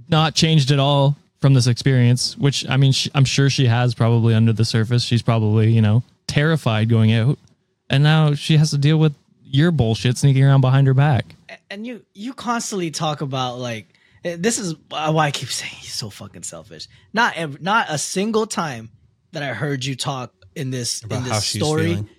[0.07, 3.93] not changed at all from this experience which i mean sh i'm sure she has
[3.95, 7.37] probably under the surface she's probably you know terrified going out
[7.89, 11.25] and now she has to deal with your bullshit sneaking around behind her back
[11.69, 13.87] and you you constantly talk about like
[14.25, 16.87] eh, this is why I keep saying he's so fucking selfish.
[17.13, 18.89] Not ev- not a single time
[19.31, 21.83] that I heard you talk in this About in this story.
[21.95, 22.09] feeling.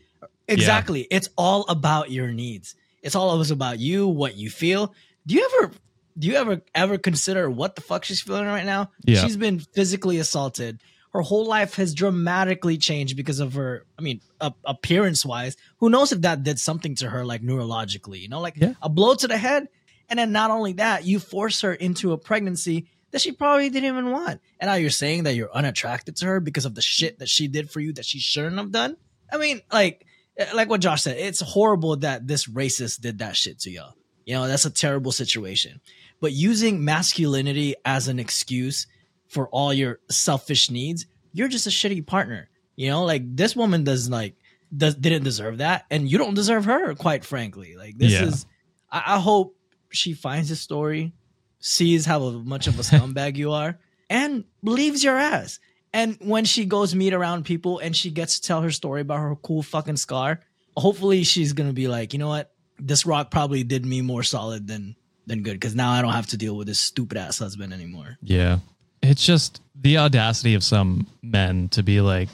[0.48, 1.06] Exactly.
[1.10, 2.74] It's all about your needs.
[3.02, 4.94] It's all always about you, what you feel.
[5.26, 5.72] Do you ever
[6.20, 8.90] do you ever ever consider what the fuck she's feeling right now?
[9.04, 9.22] Yeah.
[9.24, 10.80] She's been physically assaulted.
[11.12, 15.56] Her whole life has dramatically changed because of her, I mean, uh, appearance wise.
[15.78, 18.74] Who knows if that did something to her, like neurologically, you know, like Yeah.
[18.80, 19.66] a blow to the head.
[20.08, 23.88] And then not only that, you force her into a pregnancy that she probably didn't
[23.88, 24.40] even want.
[24.60, 27.48] And now you're saying that you're unattracted to her because of the shit that she
[27.48, 28.96] did for you that she shouldn't have done.
[29.32, 30.06] I mean, like,
[30.36, 33.94] eh, like what Josh said, it's horrible that this racist did that shit to y'all.
[34.26, 35.80] You know, that's a terrible situation.
[36.20, 38.86] But using masculinity as an excuse
[39.28, 42.48] for all your selfish needs, you're just a shitty partner.
[42.76, 44.34] You know, like this woman does like
[44.76, 47.76] does didn't deserve that, and you don't deserve her, quite frankly.
[47.76, 48.24] Like this Yeah.
[48.26, 48.46] is
[48.90, 49.56] I, I hope
[49.90, 51.12] she finds this story,
[51.58, 53.78] sees how much of a scumbag you are,
[54.08, 55.58] and leaves your ass.
[55.92, 59.18] And when she goes meet around people and she gets to tell her story about
[59.18, 60.40] her cool fucking scar,
[60.76, 64.66] hopefully she's gonna be like, you know what, this rock probably did me more solid
[64.68, 64.94] than
[65.30, 68.18] than good because now I don't have to deal with this stupid ass husband anymore.
[68.22, 68.58] Yeah.
[69.02, 72.28] It's just the audacity of some men to be like,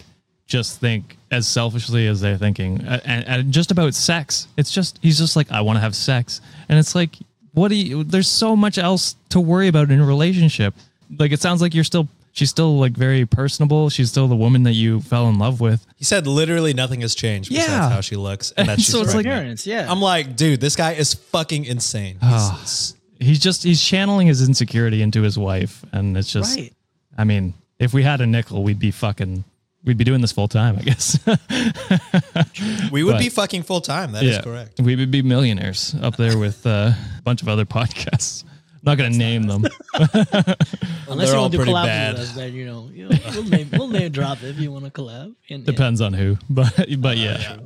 [0.46, 2.80] just think as selfishly as they're thinking.
[2.80, 4.48] And, and just about sex.
[4.56, 6.40] It's just, he's just like, I want to have sex.
[6.68, 7.16] And it's like,
[7.52, 10.74] what do you, there's so much else to worry about in a relationship.
[11.18, 13.88] Like, it sounds like you're still, she's still like very personable.
[13.90, 15.84] She's still the woman that you fell in love with.
[15.96, 17.88] He said literally nothing has changed besides Yeah.
[17.90, 19.90] how she looks and that And she's so it's like- Parents, yeah.
[19.90, 22.18] I'm like, dude, this guy is fucking insane.
[22.22, 22.56] Ah.
[22.60, 25.82] He's- He's just, he's channeling his insecurity into his wife.
[25.90, 26.70] And it's just, right.
[27.16, 29.42] I mean, if we had a nickel, we'd be fucking,
[29.84, 31.18] we'd be doing this full time, I guess.
[32.92, 34.12] we would But- be fucking full time.
[34.12, 34.80] That is correct.
[34.80, 38.44] We would be millionaires up there with uh, a bunch of other podcasts.
[38.86, 39.64] I'm not going to name them.
[39.94, 40.14] Unless
[41.08, 42.12] They're you all want to pretty collab bad.
[42.12, 44.84] with us, then you know, you know we'll name we'll name drop if you want
[44.84, 45.34] to collab.
[45.50, 47.56] And, Depends on who, but but yeah.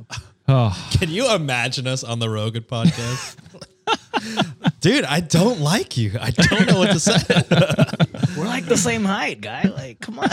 [0.47, 3.37] Oh, Can you imagine us on the Rogan podcast?
[4.79, 6.17] Dude, I don't like you.
[6.19, 7.17] I don't know what to say.
[7.29, 8.11] yeah.
[8.35, 9.61] we're like the same height, guy.
[9.63, 10.27] Like, come on.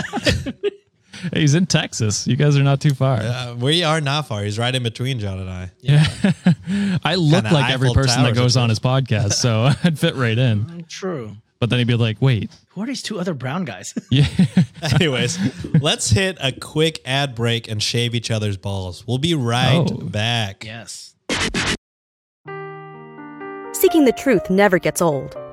[1.33, 2.27] he's in Texas.
[2.27, 3.19] You guys are not too far.
[3.21, 4.43] Uh, we are not far.
[4.43, 5.71] He's right in between John and I.
[5.81, 6.05] Yeah.
[7.05, 9.71] I look Kinda like every Eiffel person that Towers goes up on his podcast, so
[9.85, 10.85] I'd fit right in.
[10.89, 11.37] True.
[11.61, 13.93] But then he'd be like, "Wait, Who are these two other brown guys?
[14.13, 14.27] yeah,
[14.95, 15.39] Anyways,
[15.83, 19.05] let's hit a quick ad break and shave each other's balls.
[19.09, 19.97] We'll be right Oh.
[19.97, 20.65] back.
[20.65, 21.15] yes.
[23.73, 25.37] Seeking the truth never gets old.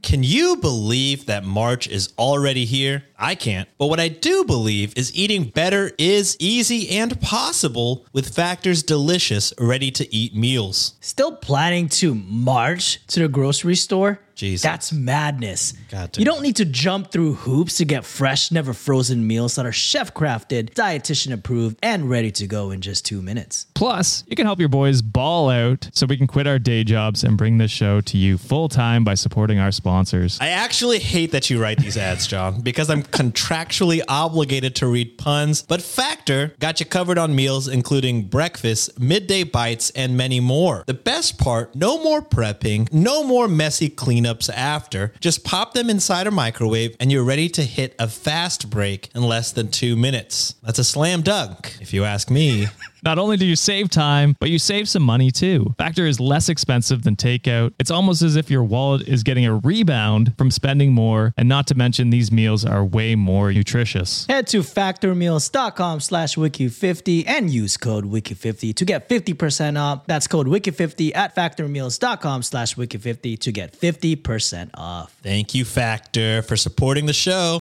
[0.00, 3.04] Can you believe that March is already here?
[3.18, 3.68] I can't.
[3.78, 9.52] But what I do believe is eating better is easy and possible with Factor's delicious,
[9.58, 10.94] ready to eat meals.
[11.00, 14.20] Still planning to march to the grocery store?
[14.38, 14.62] Jesus.
[14.62, 15.74] That's madness.
[15.90, 16.20] God damn.
[16.20, 19.72] you don't need to jump through hoops to get fresh, never frozen meals that are
[19.72, 23.66] chef crafted, dietitian approved, and ready to go in just two minutes.
[23.74, 27.24] Plus, you can help your boys ball out so we can quit our day jobs
[27.24, 30.38] and bring this show to you full time by supporting our sponsors.
[30.40, 35.18] I actually hate that you write these ads, John, because I'm contractually obligated to read
[35.18, 40.84] puns, but Factor got you covered on meals including breakfast, midday bites, and many more.
[40.86, 43.88] The best part no more prepping, no more messy
[44.28, 45.12] after.
[45.20, 49.22] Just pop them inside a microwave and you're ready to hit a fast break in
[49.22, 50.54] less than two minutes.
[50.62, 52.66] That's a slam dunk, if you ask me.
[53.04, 55.74] Not only do you save time, but you save some money too.
[55.78, 57.72] Factor is less expensive than takeout.
[57.78, 61.66] It's almost as if your wallet is getting a rebound from spending more, and not
[61.68, 64.26] to mention these meals are way more nutritious.
[64.26, 70.06] Head to factormeals.com slash wiki50 and use code wiki50 to get 50% off.
[70.06, 75.12] That's code wiki50 at factormeals.com slash wiki50 to get 50% off.
[75.22, 77.60] Thank you, Factor, for supporting the show.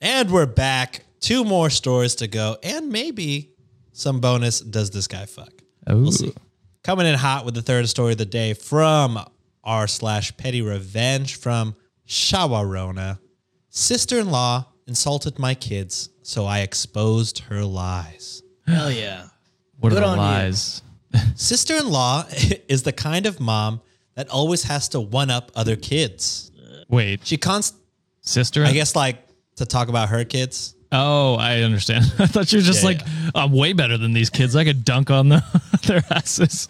[0.00, 1.02] And we're back.
[1.20, 3.55] Two more stories to go, and maybe
[3.96, 4.60] some bonus.
[4.60, 5.52] Does this guy fuck?
[5.86, 6.32] We'll see.
[6.84, 9.18] Coming in hot with the third story of the day from
[9.64, 11.74] r slash petty revenge from
[12.06, 13.18] Shawarona.
[13.70, 18.42] Sister in law insulted my kids, so I exposed her lies.
[18.66, 19.28] Hell yeah.
[19.78, 20.82] What Good are the lies?
[21.34, 22.24] Sister in law
[22.68, 23.80] is the kind of mom
[24.14, 26.52] that always has to one up other kids.
[26.88, 27.74] Wait, She const
[28.20, 28.64] sister?
[28.64, 30.75] I guess like to talk about her kids.
[30.92, 32.04] Oh, I understand.
[32.18, 33.00] I thought you were just Yeah, like,
[33.34, 34.54] I'm way better than these kids.
[34.54, 35.42] I could dunk on the,
[35.86, 36.68] their asses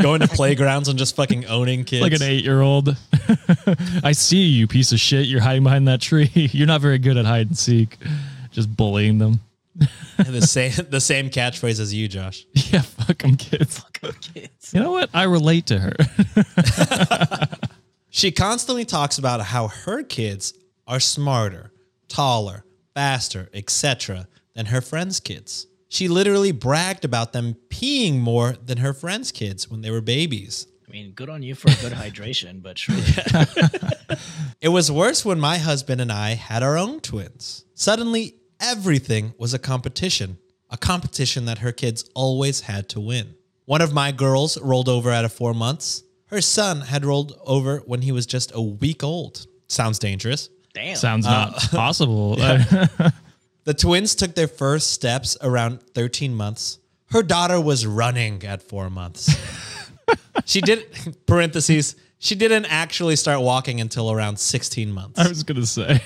[0.00, 2.02] Going to playgrounds and just fucking owning kids.
[2.02, 2.96] like an eight year old.
[4.02, 5.26] I see you, you piece of shit.
[5.26, 6.30] You're hiding behind that tree.
[6.34, 7.96] You're not very good at hide and seek.
[8.50, 9.40] Just bullying them.
[10.18, 12.46] the same the same catchphrase as you, Josh.
[12.54, 13.82] Yeah, fuck them kids.
[14.20, 14.72] Kids.
[14.74, 15.10] You know what?
[15.14, 15.94] I relate to her.
[18.10, 20.54] She constantly talks about how her kids
[20.86, 21.72] are smarter,
[22.08, 24.28] taller, faster, etc.
[24.54, 25.66] than her friends' kids.
[25.88, 30.66] She literally bragged about them peeing more than her friends' kids when they were babies.
[30.88, 32.96] I mean, good on you for good hydration, but sure.
[34.60, 37.66] It was worse when my husband and I had our own twins.
[37.74, 40.38] Suddenly, everything was a competition,
[40.70, 43.34] a competition that her kids always had to win.
[43.66, 46.02] One of my girls rolled over at a four months.
[46.28, 49.46] Her son had rolled over when he was just a week old.
[49.68, 50.48] Sounds dangerous.
[50.74, 50.96] Damn.
[50.96, 52.36] Sounds not uh, possible.
[53.64, 56.78] The twins took their first steps around 13 months.
[57.06, 59.34] Her daughter was running at four months.
[60.44, 60.86] she did,
[61.26, 65.18] parentheses, she didn't actually start walking until around 16 months.
[65.18, 66.02] I was going to say,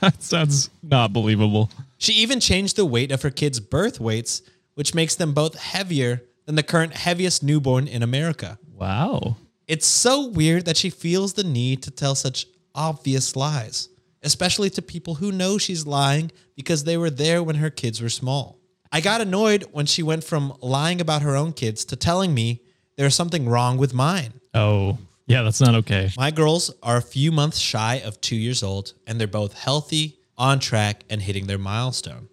[0.00, 1.70] that sounds not believable.
[1.98, 4.42] She even changed the weight of her kids' birth weights,
[4.74, 8.58] which makes them both heavier than the current heaviest newborn in America.
[8.72, 9.36] Wow.
[9.66, 13.88] It's so weird that she feels the need to tell such obvious lies,
[14.24, 18.08] especially to people who know she's lying because they were there when her kids were
[18.08, 18.58] small.
[18.90, 22.62] I got annoyed when she went from lying about her own kids to telling me
[22.96, 24.34] there's something wrong with mine.
[24.54, 26.10] Oh, yeah, that's not okay.
[26.16, 30.18] My girls are a few months shy of two years old, and they're both healthy,
[30.36, 32.28] on track, and hitting their milestone.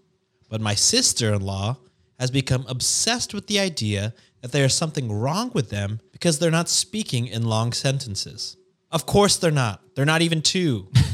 [0.49, 1.77] But my sister in law
[2.19, 6.69] has become obsessed with the idea that there's something wrong with them because they're not
[6.69, 8.57] speaking in long sentences.
[8.91, 9.81] Of course, they're not.
[9.95, 10.89] They're not even two.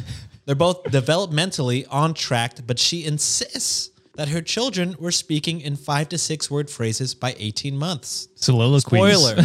[0.47, 6.07] they're both developmentally on track, but she insists that her children were speaking in five
[6.10, 8.29] to six word phrases by 18 months.
[8.36, 8.81] Soliloquies.
[8.81, 9.43] Spoiler.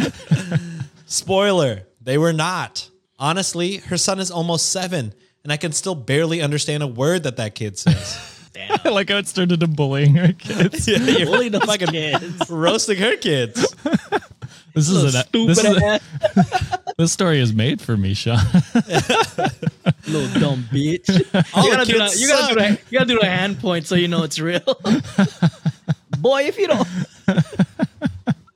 [1.06, 1.82] Spoiler.
[2.00, 2.88] They were not.
[3.18, 5.12] Honestly, her son is almost seven,
[5.44, 8.48] and I can still barely understand a word that that kid says.
[8.84, 10.88] I like how it started to bullying her kids.
[10.88, 12.48] You're Bully those fucking kids.
[12.50, 13.74] roasting her kids.
[14.74, 18.36] This is a Stupid this, is ass this story is made for me, Sean.
[20.06, 21.08] little dumb bitch.
[21.54, 22.80] All you gotta, do kids that, you, gotta do suck.
[22.90, 24.60] you gotta do the hand point so you know it's real.
[26.18, 26.88] Boy, if you don't.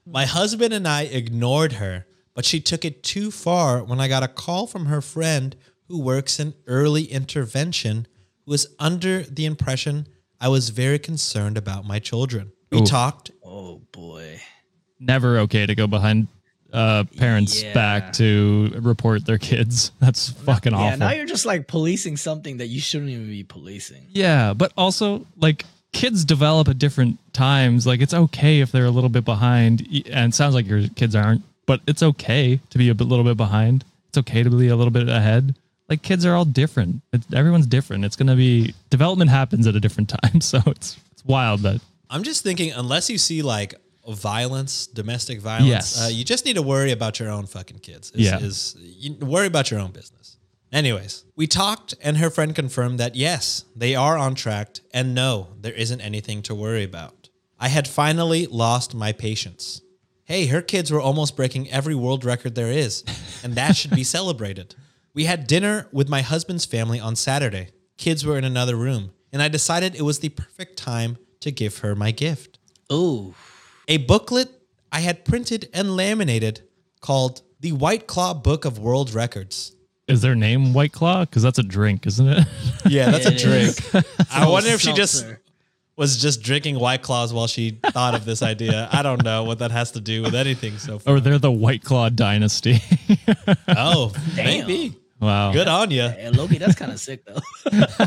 [0.07, 4.23] My husband and I ignored her, but she took it too far when I got
[4.23, 5.55] a call from her friend
[5.89, 8.07] who works in early intervention
[8.45, 10.07] who was under the impression
[10.41, 12.53] I was very concerned about my children.
[12.71, 12.87] We Ooh.
[12.87, 14.36] talked Oh boy.
[14.99, 16.29] Never okay to go behind
[16.73, 17.73] uh, parents' Yeah.
[17.75, 19.93] back to report their kids.
[20.01, 20.99] That's fucking Yeah, awful.
[20.99, 24.07] now you're just like policing something that you shouldn't even be policing.
[24.11, 27.87] Yeah, but also like kids develop at different times.
[27.87, 29.81] Like it's okay if they're a little bit behind,
[30.11, 33.37] and it sounds like your kids aren't, but it's okay to be a little bit
[33.37, 33.85] behind.
[34.09, 35.55] It's it's okay to be a little bit ahead.
[35.89, 37.03] Like kids are all different.
[37.13, 38.05] It's, everyone's different.
[38.05, 40.41] It's going to be development happens at a different time.
[40.41, 41.81] So it's it's wild that
[42.11, 43.75] I'm just thinking, unless you see like
[44.15, 46.01] violence, domestic violence, Yes.
[46.05, 48.11] uh, you just need to worry about your own fucking kids.
[48.13, 48.39] Is, Yeah.
[48.39, 50.37] is you worry about your own business.
[50.73, 55.49] Anyways, we talked, and her friend confirmed that yes, they are on track, and no,
[55.61, 57.29] there isn't anything to worry about.
[57.59, 59.81] I had finally lost my patience.
[60.25, 63.05] Hey, her kids were almost breaking every world record there is,
[63.45, 64.75] and that should be celebrated.
[65.15, 67.69] We had dinner with my husband's family on Saturday.
[67.97, 71.79] Kids were in another room, and I decided it was the perfect time to give
[71.79, 72.59] her my gift
[72.93, 73.35] Ooh.
[73.89, 74.51] A booklet
[74.93, 76.61] I had printed and laminated
[77.01, 79.73] called The White Claw Book of World Records.
[80.09, 82.47] is their name White Claw because that's a drink, isn't it?
[82.89, 84.07] Yeah, that's a It drink.
[84.33, 85.41] I wonder if she just Seltzer.
[85.97, 88.89] was just drinking White Claws while she thought of this idea.
[88.93, 91.17] I don't know what that has to do with anything so far.
[91.17, 92.79] or they're the White Claw dynasty.
[93.69, 94.97] Oh, maybe.
[95.21, 95.53] wow.
[95.53, 96.03] Good on you.
[96.09, 97.41] Hey, Loki, that's kind of sick though.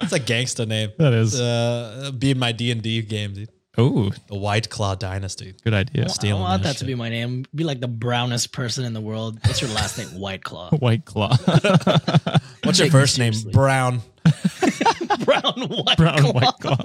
[0.00, 0.90] That's a gangster name.
[0.98, 1.38] That is.
[1.38, 3.50] Uh, be in my D and D game, dude.
[3.80, 5.54] Oh, The White Claw Dynasty.
[5.62, 6.04] good idea.
[6.04, 7.44] I Stealing want that that to be my name.
[7.54, 9.38] Be like the brownest person in the world.
[9.46, 10.08] What's your last name?
[10.18, 10.70] White Claw.
[10.78, 11.36] White Claw.
[12.64, 13.32] What's your first name?
[13.52, 14.00] Brown.
[15.24, 16.32] Brown White Brown Claw.
[16.32, 16.84] White Claw.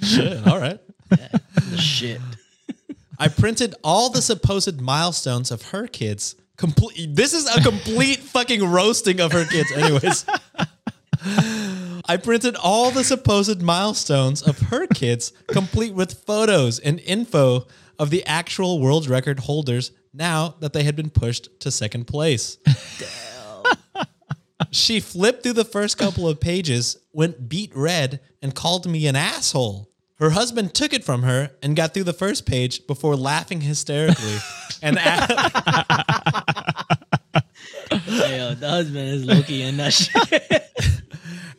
[0.00, 0.46] Shit.
[0.46, 0.78] All right.
[1.10, 2.20] The shit.
[3.18, 6.36] I printed all the supposed milestones of her kids.
[6.56, 7.16] Complete.
[7.16, 9.72] This is a complete fucking roasting of her kids.
[9.72, 10.24] Anyways,
[11.24, 17.66] I printed all the supposed milestones of her kids, complete with photos and info
[17.98, 19.92] of the actual world record holders.
[20.12, 22.58] Now that they had been pushed to second place.
[24.70, 29.16] She flipped through the first couple of pages, went beat red, and called me an
[29.16, 29.90] asshole.
[30.18, 34.38] Her husband took it from her and got through the first page before laughing hysterically
[34.82, 35.00] and a-
[37.92, 40.64] yo, the husband is Loki in that shit.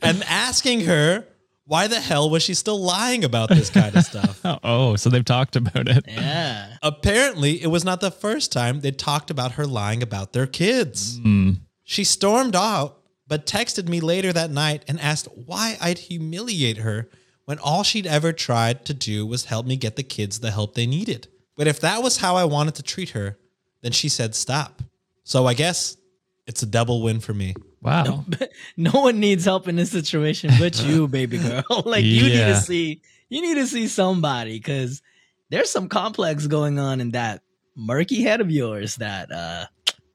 [0.01, 1.25] And asking her
[1.65, 4.41] why the hell was she still lying about this kind of stuff.
[4.63, 6.05] Oh, so they've talked about it.
[6.07, 6.77] yeah.
[6.81, 11.19] Apparently, it was not the first time they talked about her lying about their kids.
[11.21, 11.51] Hmm.
[11.83, 17.09] She stormed out, but texted me later that night and asked why I'd humiliate her
[17.45, 20.73] when all she'd ever tried to do was help me get the kids the help
[20.73, 21.27] they needed.
[21.55, 23.37] But if that was how I wanted to treat her,
[23.81, 24.81] then she said stop.
[25.23, 25.97] So I guess
[26.47, 27.53] it's a double win for me.
[27.81, 28.25] Wow.
[28.77, 31.63] No one needs help in this situation but you, baby girl.
[31.85, 35.01] like you need to see you need to see somebody because
[35.49, 37.41] there's some complex going on in that
[37.75, 39.65] murky head of yours that uh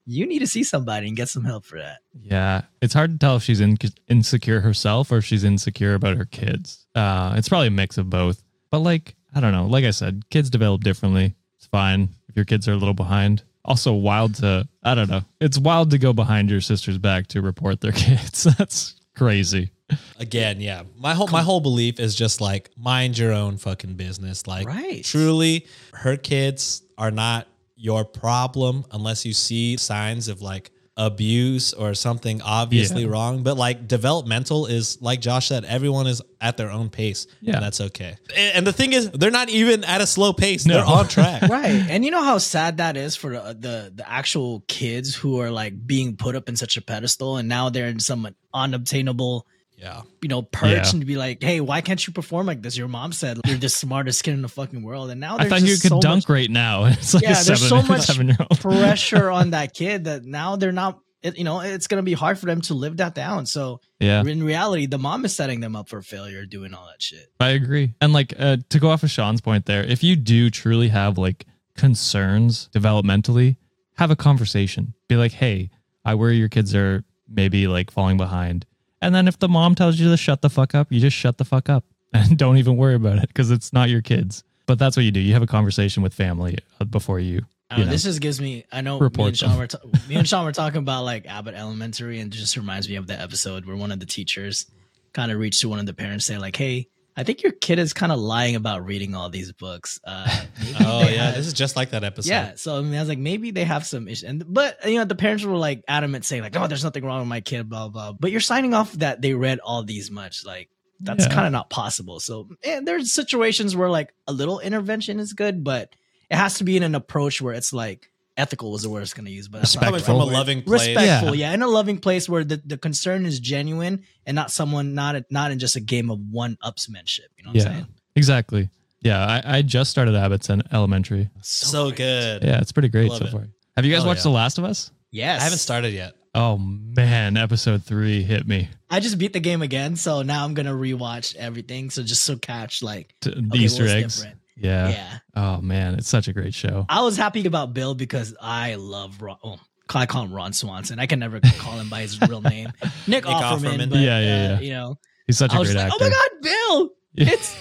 [0.06, 1.98] you need to see somebody and get some help for that.
[2.20, 6.16] Yeah, it's hard to tell if she's in, insecure herself or if she's insecure about
[6.16, 6.86] her kids.
[6.94, 8.42] Uh, it's probably a mix of both.
[8.70, 9.66] But like, I don't know.
[9.66, 11.34] Like I said, kids develop differently.
[11.56, 13.42] It's fine if your kids are a little behind.
[13.64, 15.22] Also, wild to I don't know.
[15.40, 18.44] It's wild to go behind your sister's back to report their kids.
[18.44, 19.70] That's crazy.
[20.18, 20.82] Again, yeah.
[20.96, 24.46] My whole my whole belief is just like mind your own fucking business.
[24.46, 25.02] Like Right.
[25.04, 27.46] truly her kids are not
[27.76, 33.08] your problem unless you see signs of like abuse or something obviously Yeah.
[33.08, 33.42] wrong.
[33.42, 37.26] But like developmental is like Josh said, everyone is at their own pace.
[37.40, 37.54] Yeah.
[37.56, 38.16] And that's okay.
[38.36, 40.62] And, and the thing is, they're not even at a slow pace.
[40.64, 41.42] They're on track.
[41.42, 45.40] right and you know how sad that is for the, the the actual kids who
[45.40, 49.46] are like being put up in such a pedestal and now they're in some unobtainable
[49.76, 50.02] Yeah.
[50.22, 50.90] you know perch Yeah.
[50.92, 53.68] and be like hey why can't you perform like this your mom said you're the
[53.68, 56.28] smartest kid in the fucking world and now I thought you could so dunk much,
[56.28, 56.84] right now.
[56.92, 58.58] It's like yeah a there's seven, so much seven year old.
[58.60, 62.38] pressure on that kid that now they're not it, you know it's gonna be hard
[62.38, 64.22] for them to live that down so Yeah.
[64.22, 67.50] in reality the mom is setting them up for failure doing all that shit I
[67.50, 67.94] agree.
[68.00, 71.18] And like uh, to go off of Sean's point there, if you do truly have
[71.18, 71.46] like
[71.76, 73.56] concerns developmentally,
[73.96, 74.94] have a conversation.
[75.08, 75.70] Be like, hey,
[76.04, 78.66] I worry your kids are maybe like falling behind.
[79.04, 81.36] And then if the mom tells you to shut the fuck up, you just shut
[81.36, 81.84] the fuck up
[82.14, 84.42] and don't even worry about it because it's not your kids.
[84.66, 85.20] But that's what you do.
[85.20, 87.42] You have a conversation with family uh, before you.
[87.70, 87.90] You know, know.
[87.90, 88.64] this just gives me.
[88.72, 89.78] I know me and Sean were ta-
[90.08, 93.06] me and Sean were talking about like Abbott Elementary, and it just reminds me of
[93.06, 94.66] the episode where one of the teachers
[95.12, 97.78] kind of reached to one of the parents, say like, "Hey, I think your kid
[97.78, 100.42] is kind of lying about reading all these books." Uh,
[100.80, 101.26] Oh yeah.
[101.26, 102.30] have- This is just like that episode.
[102.30, 102.52] yeah.
[102.56, 105.04] So I, mean, I was like, maybe they have some issue, and but you know,
[105.04, 107.88] the parents were like adamant, saying like, "Oh, there's nothing wrong with my kid," blah
[107.88, 108.12] blah.
[108.12, 110.68] But you're signing off that they read all these much, like
[111.00, 111.32] that's Yeah.
[111.34, 112.20] kind of not possible.
[112.20, 115.94] So and there's situations where like a little intervention is good, but
[116.30, 119.00] it has to be in an approach where it's like ethical was the word I
[119.02, 120.86] was going to use, but that's Coming from a loving place.
[120.88, 121.48] respectful, Yeah.
[121.50, 121.54] yeah.
[121.54, 125.50] in a loving place where the, the concern is genuine and not someone not not
[125.50, 127.28] in just a game of one upsmanship.
[127.36, 127.86] You know what I'm Yeah, saying?
[128.16, 128.70] exactly.
[129.00, 131.28] Yeah, I, I just started Abbott's in elementary.
[131.42, 131.96] So great.
[131.98, 132.44] good.
[132.44, 133.30] Yeah, it's pretty great Love so it.
[133.32, 133.46] far.
[133.76, 134.30] Have you guys Hell watched yeah.
[134.30, 134.90] The Last of Us?
[135.10, 135.40] Yes.
[135.40, 136.14] I haven't started yet.
[136.34, 138.68] Oh man, episode three hit me.
[138.90, 141.90] I just beat the game again, so now I'm gonna rewatch everything.
[141.90, 144.16] So just so catch like the okay, Easter eggs.
[144.16, 144.40] different?
[144.56, 144.88] Yeah.
[144.88, 145.18] Yeah.
[145.34, 146.86] Oh man, it's such a great show.
[146.88, 149.36] I was happy about Bill because I love Ron.
[149.42, 149.58] Oh,
[149.94, 150.98] I call him Ron Swanson.
[150.98, 153.78] I can never call him by his real name, Nick, Nick Offerman.
[153.78, 153.90] Offerman.
[153.90, 154.60] But, Yeah, yeah, uh, yeah.
[154.60, 156.04] You know, He's such I a was great like, actor.
[156.04, 157.26] oh my god, Bill, Yeah.
[157.32, 157.56] it's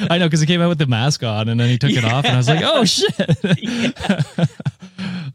[0.00, 0.08] Ron.
[0.10, 2.04] I know because he came out with the mask on and then he took it
[2.04, 3.14] off, and I was like, oh shit.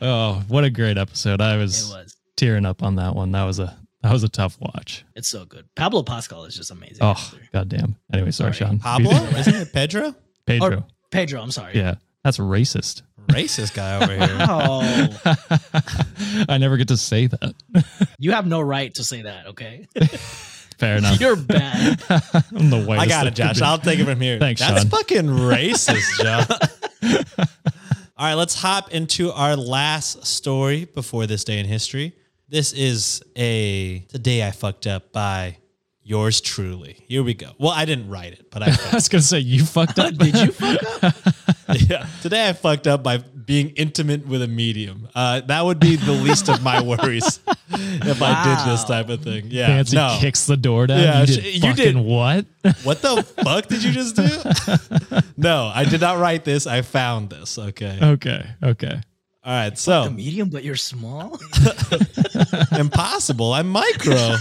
[0.01, 1.41] oh, what a great episode!
[1.41, 2.15] I was, was.
[2.36, 3.31] tearing up on that one.
[3.31, 5.04] That was a that was a tough watch.
[5.16, 5.66] It's so good.
[5.76, 6.99] Pablo Pascal is just amazing.
[7.01, 7.38] Oh actor.
[7.51, 7.95] goddamn.
[8.14, 8.70] Anyway, sorry, Sorry.
[8.70, 8.80] Sean.
[8.80, 9.12] Pablo?
[9.38, 10.14] Isn't it Pedro?
[10.45, 10.68] Pedro.
[10.78, 11.41] Or Pedro.
[11.41, 11.76] I'm sorry.
[11.76, 13.01] yeah, that's racist.
[13.28, 14.38] Racist guy over here.
[14.49, 17.54] Oh, I never get to say that.
[18.20, 19.47] you have no right to say that.
[19.47, 19.88] Okay,
[20.78, 21.20] Fair enough.
[21.22, 22.01] you're bad.
[22.10, 23.62] I'm the whitest I got it, Josh.
[23.62, 24.39] I'll take it from here.
[24.39, 24.89] Thanks, That's Sean.
[24.89, 26.45] fucking racist, John.
[28.18, 32.14] All right, let's hop into our last story before this day in history.
[32.54, 35.58] This is a today I fucked up by
[36.04, 37.04] yours truly.
[37.08, 37.49] Here we go.
[37.58, 40.14] Well, I didn't write it, but I I was gonna say you fucked up.
[40.14, 41.16] Did you fuck up?
[41.89, 42.06] yeah.
[42.22, 45.08] Today I fucked up by being intimate with a medium.
[45.16, 47.39] Uh, that would be the least of my worries
[47.70, 49.45] if I did this type of thing.
[49.47, 49.66] Yeah.
[49.66, 50.16] Fancy no.
[50.20, 50.99] kicks the door down.
[50.99, 52.06] Yeah, you did you fucking did.
[52.06, 52.45] what?
[52.84, 55.24] What the fuck did you just do?
[55.38, 56.68] no, I did not write this.
[56.68, 57.58] I found this.
[57.58, 57.97] Okay.
[57.99, 59.01] okay, okay.
[59.45, 59.77] All right.
[59.77, 61.37] So medium, but you're small.
[62.77, 63.53] impossible.
[63.53, 64.15] I'm micro.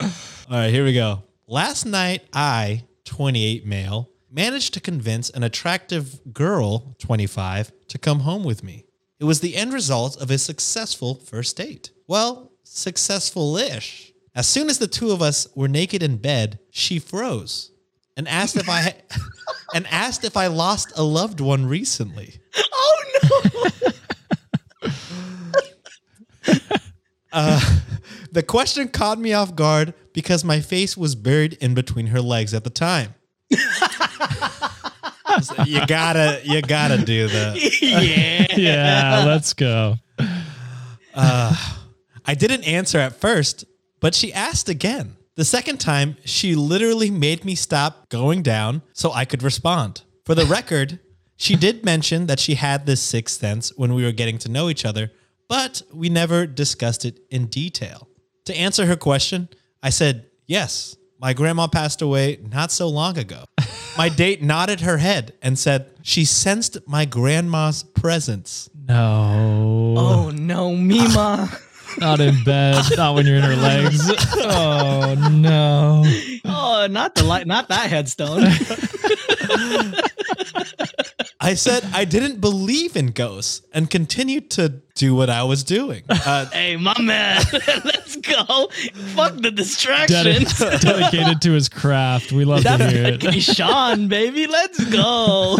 [0.00, 0.70] All right.
[0.70, 1.22] Here we go.
[1.46, 8.44] Last night, I, 28 male, managed to convince an attractive girl, 25, to come home
[8.44, 8.84] with me.
[9.18, 11.90] It was the end result of a successful first date.
[12.06, 14.12] Well, successful ish.
[14.34, 17.72] As soon as the two of us were naked in bed, she froze
[18.16, 18.94] and asked if I
[19.74, 22.40] and asked if I lost a loved one recently.
[22.72, 24.90] oh no!
[27.32, 27.60] Uh,
[28.32, 32.52] the question caught me off guard because my face was buried in between her legs
[32.54, 33.14] at the time.
[35.42, 37.80] So you gotta, you gotta do that.
[37.80, 38.46] yeah.
[38.56, 39.94] Yeah, let's go.
[41.14, 41.56] Uh,
[42.26, 43.64] I didn't answer at first,
[44.00, 45.16] but she asked again.
[45.40, 50.02] The second time, she literally made me stop going down so I could respond.
[50.26, 50.98] For the record,
[51.34, 54.68] she did mention that she had this sixth sense when we were getting to know
[54.68, 55.12] each other,
[55.48, 58.06] but we never discussed it in detail.
[58.44, 59.48] To answer her question,
[59.82, 63.44] I said, Yes, my grandma passed away not so long ago.
[63.96, 68.68] My date nodded her head and said she sensed my grandma's presence.
[68.88, 71.50] No, Oh no, Mima.
[71.98, 72.84] not in bed.
[72.96, 74.00] not when you're in her legs.
[74.36, 76.04] Oh no.
[76.44, 78.42] Oh, not the light, not that headstone.
[81.42, 86.02] I said I didn't believe in ghosts and continued to do what I was doing.
[86.08, 88.68] Uh, hey, my man, let's go.
[89.14, 90.26] Fuck the distraction.
[90.26, 92.32] Dedi- dedicated to his craft.
[92.32, 93.22] We love to hear it.
[93.22, 95.56] Hey, Sean, baby, let's go.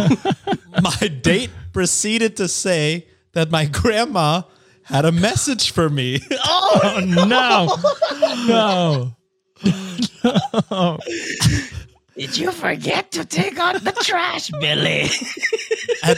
[0.83, 4.43] my date proceeded to say that my grandma
[4.91, 6.21] had a message for me.
[6.45, 7.01] Oh, oh,
[8.49, 9.15] No,
[10.71, 10.99] no.
[12.17, 15.09] did you forget to take out the trash, Billy?
[16.03, 16.17] At,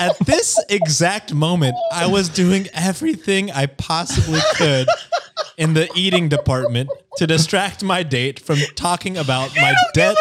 [0.00, 4.88] at this exact moment, I was doing everything I possibly could
[5.56, 10.16] in the eating department to distract my date from talking about my dead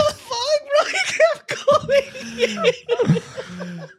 [1.49, 2.77] Fuck, bro, he kept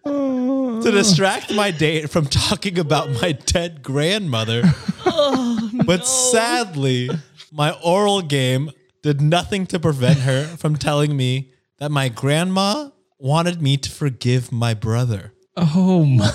[0.04, 0.82] going.
[0.82, 4.62] to distract my date from talking about my dead grandmother.
[5.04, 7.10] Oh, but sadly,
[7.52, 8.70] my oral game
[9.02, 14.52] did nothing to prevent her from telling me that my grandma wanted me to forgive
[14.52, 15.32] my brother.
[15.56, 16.30] Oh my.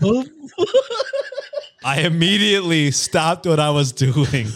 [0.00, 0.28] God.
[1.84, 4.48] I immediately stopped what I was doing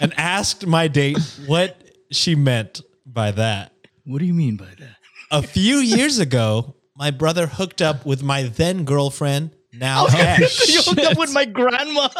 [0.00, 1.76] and asked my date what
[2.10, 3.73] she meant by that.
[4.04, 4.96] What do you mean by that?
[5.30, 10.68] A few years ago, my brother hooked up with my then girlfriend, now oh, ex.
[10.72, 12.08] You hooked up with my grandma.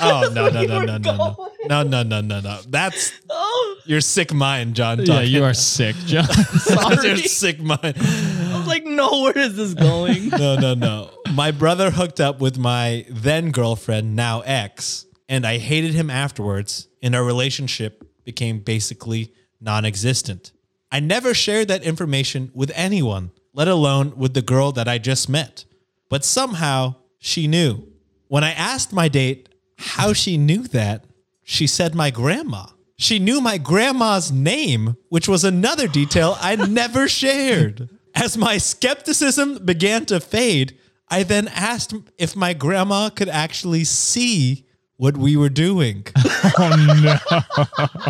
[0.00, 2.60] Oh no no no no no no no no no no no!
[2.68, 4.98] That's Oh, your sick mind, John.
[4.98, 5.30] Yeah, talking.
[5.30, 6.26] you are sick, John.
[6.28, 7.94] That's your sick mind.
[7.96, 10.28] I was like, no, where is this going?
[10.28, 11.10] No no no!
[11.32, 16.88] My brother hooked up with my then girlfriend, now ex, and I hated him afterwards.
[17.02, 20.52] And our relationship became basically non-existent.
[20.94, 25.28] I never shared that information with anyone, let alone with the girl that I just
[25.28, 25.64] met.
[26.08, 27.88] But somehow she knew.
[28.28, 31.04] When I asked my date how she knew that,
[31.42, 32.66] she said my grandma.
[32.96, 37.88] She knew my grandma's name, which was another detail I never shared.
[38.14, 40.78] As my skepticism began to fade,
[41.08, 44.64] I then asked if my grandma could actually see
[44.96, 46.06] what we were doing.
[46.56, 47.18] Oh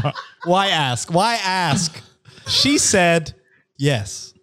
[0.02, 0.12] no.
[0.44, 1.10] Why ask?
[1.10, 2.02] Why ask?
[2.46, 3.34] She said,
[3.76, 4.34] yes.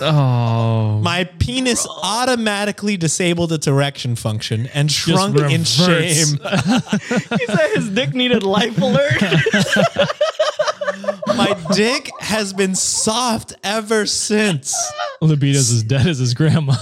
[0.00, 1.00] Oh.
[1.02, 6.38] My penis automatically disabled its erection function and shrunk in shame.
[7.38, 9.22] He said his dick needed life alert.
[11.36, 14.74] My dick has been soft ever since.
[15.20, 16.74] Libido's as dead as his grandma.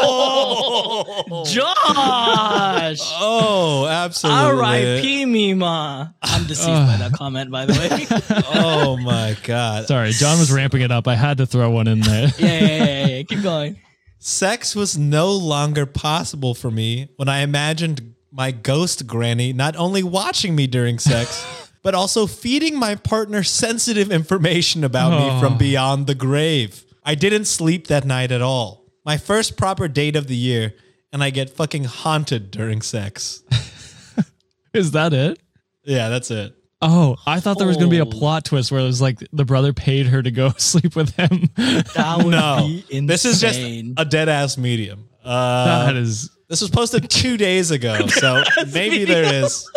[0.00, 3.00] Oh, Josh.
[3.20, 4.42] oh, absolutely.
[4.42, 5.26] R.I.P.
[5.26, 6.08] me, ma.
[6.22, 8.06] I'm deceived by that comment, by the way.
[8.60, 9.86] Oh my god.
[9.86, 11.06] Sorry, John was ramping it up.
[11.08, 12.28] I had to throw one in there.
[12.38, 13.22] yeah, yeah, yeah, yeah, yeah.
[13.24, 13.76] Keep going.
[14.18, 20.02] Sex was no longer possible for me when I imagined my ghost granny not only
[20.02, 26.06] watching me during sex, but also feeding my partner sensitive information about me from beyond
[26.06, 26.84] the grave.
[27.04, 28.84] I didn't sleep that night at all.
[29.04, 30.74] My first proper date of the year,
[31.12, 33.42] and I get fucking haunted during sex.
[34.74, 35.38] Is that it?
[35.84, 36.54] Yeah, that's it.
[36.80, 38.18] Oh, I thought there was going to be a Oh.
[38.18, 41.48] plot twist where it was like the brother paid her to go sleep with him.
[41.56, 43.06] That would No, be insane.
[43.06, 43.58] this is just
[43.96, 45.08] a dead ass medium.
[45.24, 49.68] Uh, that is this was posted two days ago, so maybe there is.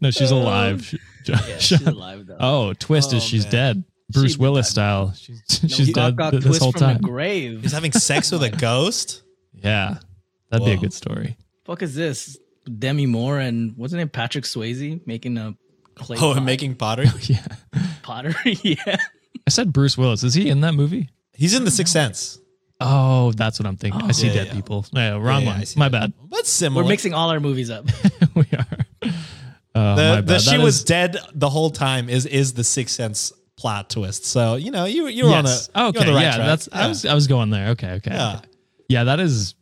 [0.00, 0.84] No, she's uh, alive.
[0.84, 2.36] She- Yeah, she's alive though.
[2.40, 3.52] oh, twist is Oh, she's man.
[3.52, 3.84] dead.
[4.10, 4.70] Bruce She'd be Willis dead.
[4.70, 5.12] style.
[5.14, 6.96] She's she's Gawk dead got th- this twist whole from time.
[6.96, 7.60] the grave.
[7.62, 9.22] He's having sex with a ghost.
[9.60, 9.98] Yeah,
[10.50, 10.82] that'd be a Whoa.
[10.82, 11.36] good story.
[11.64, 12.38] fuck is this?
[12.78, 14.08] Demi Moore and what's his name?
[14.08, 15.56] Patrick Swayze making a
[15.96, 17.08] clay Oh, pot- and making pottery.
[17.22, 17.44] Yeah,
[18.02, 18.56] pottery.
[18.62, 18.76] yeah.
[18.86, 20.22] I said Bruce Willis.
[20.22, 21.08] Is he in that movie?
[21.34, 22.38] He's in the Sixth Sense.
[22.80, 24.00] Oh, that's what I'm thinking.
[24.00, 24.52] I oh, see Yeah, dead yeah.
[24.54, 24.86] people.
[24.92, 25.66] Yeah, wrong Yeah, I one.
[25.66, 26.00] see My that.
[26.00, 26.12] bad.
[26.30, 26.84] But similar.
[26.84, 27.86] We're mixing all our movies up.
[28.36, 28.46] we are.
[29.74, 32.94] Uh, the, the she That was is- dead the whole time is is the Sixth
[32.94, 34.24] Sense plot twist.
[34.24, 35.68] So you know you you're yes.
[35.74, 35.98] on a okay.
[35.98, 36.46] you're on the right yeah, track.
[36.46, 36.68] that's.
[36.72, 37.04] I was.
[37.04, 37.68] I was going there.
[37.70, 37.92] Okay.
[37.92, 38.10] Okay.
[38.12, 38.36] Yeah.
[38.36, 38.48] okay.
[38.88, 39.54] Yeah, that is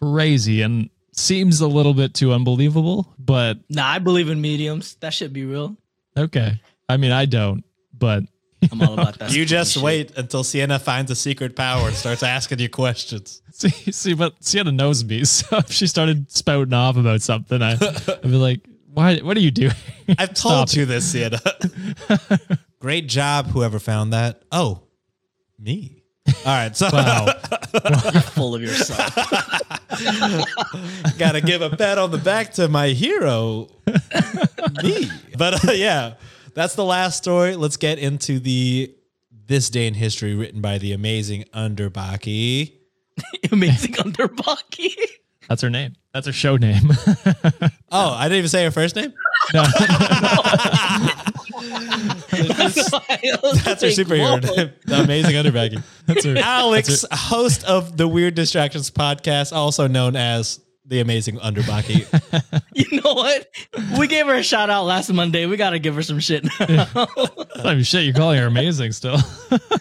[0.00, 4.94] crazy and seems a little bit too unbelievable, but nah, I believe in mediums.
[5.00, 5.76] That should be real.
[6.16, 6.60] okay.
[6.88, 7.64] I mean, I don't,
[7.96, 8.24] but
[8.72, 9.32] I'm all about that.
[9.34, 9.82] You just shit.
[9.82, 13.42] wait until Sienna finds a secret power and starts asking you questions.
[13.52, 17.72] see, see, but Sienna knows me, so if she started spouting off about something, I,
[17.72, 18.60] I'd be like,
[18.92, 19.18] "Why?
[19.18, 19.72] What are you doing?"
[20.18, 21.40] I've told Stop you this, Sienna.
[22.80, 24.42] Great job, whoever found that.
[24.50, 24.82] Oh,
[25.58, 26.02] me.
[26.28, 27.26] All right, so Wow.
[28.32, 29.14] full of yourself.
[31.18, 33.68] gotta give a pat on the back to my hero,
[34.82, 35.10] me.
[35.36, 36.14] But uh, yeah,
[36.54, 37.56] that's the last story.
[37.56, 38.94] Let's get into the
[39.46, 42.72] this day in history written by the amazing Underbaki.
[43.52, 44.94] Amazing Underbaki.
[45.50, 45.96] That's her name.
[46.14, 46.90] That's her show name.
[47.92, 49.12] Oh, I didn't even say her first name.
[49.52, 49.72] That's
[53.64, 54.72] That's her superhero name.
[54.86, 55.82] The amazing Underbaki.
[56.06, 56.36] That's her.
[56.38, 62.06] Alex, host of the Weird Distractions podcast, also known as the amazing Underbaki.
[62.72, 63.48] You know what?
[63.98, 65.44] We gave her a shout out last Monday.
[65.46, 66.86] We got to give her some shit now.
[67.56, 69.18] I mean, shit, you're calling her amazing still.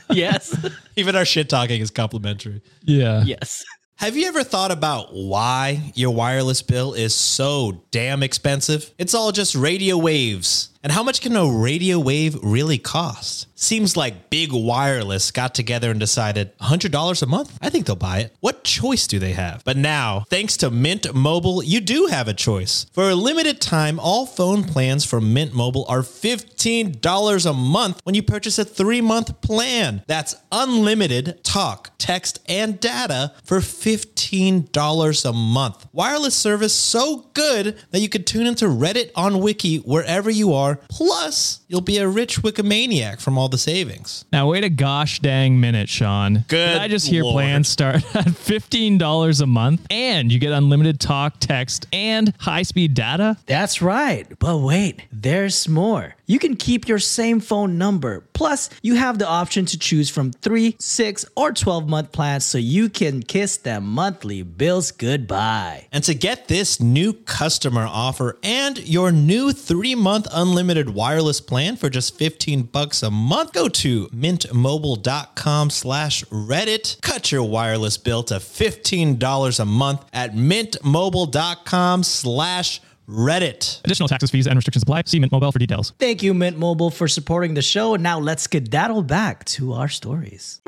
[0.09, 0.57] yes.
[0.95, 2.61] Even our shit talking is complimentary.
[2.83, 3.23] yeah.
[3.23, 3.63] Yes.
[3.99, 8.93] Have you ever thought about why your wireless bill is so damn expensive?
[8.97, 10.69] It's all just radio waves.
[10.81, 13.47] And how much can a radio wave really cost?
[13.53, 17.57] Seems like Big Wireless got together and decided $100 a month?
[17.61, 18.33] I think they'll buy it.
[18.39, 19.61] What choice do they have?
[19.65, 22.85] But now, thanks to Mint Mobile, you do have a choice.
[22.93, 28.15] For a limited time, all phone plans from Mint Mobile are $15 a month when
[28.15, 30.03] you purchase a three month plan.
[30.07, 35.87] That's unlimited talk, text, and data for $15 a month.
[35.91, 40.68] Wireless service so good that you could tune into Reddit on Wiki wherever you are.
[40.89, 44.25] Plus, you'll be a rich Wikimaniac from all the savings.
[44.31, 46.45] Now wait a gosh dang minute, Sean.
[46.47, 47.33] Good Did I just hear Lord.
[47.33, 52.63] plans start at fifteen dollars a month, and you get unlimited talk, text, and high
[52.63, 53.37] speed data?
[53.45, 54.27] That's right.
[54.39, 56.15] But wait, there's more.
[56.25, 58.23] You can keep your same phone number.
[58.33, 62.59] Plus, you have the option to choose from 3, 6, or 12 month plans so
[62.59, 65.87] you can kiss them monthly bills goodbye.
[65.91, 71.89] And to get this new customer offer and your new three-month unlimited wireless plan for
[71.89, 77.01] just 15 bucks a month, go to mintmobile.com slash Reddit.
[77.01, 83.81] Cut your wireless bill to $15 a month at mintmobile.com slash Reddit.
[83.83, 85.03] Additional taxes, fees, and restrictions apply.
[85.07, 85.93] See Mint Mobile for details.
[85.97, 87.95] Thank you, Mint Mobile, for supporting the show.
[87.95, 90.61] Now let's skedaddle back to our stories.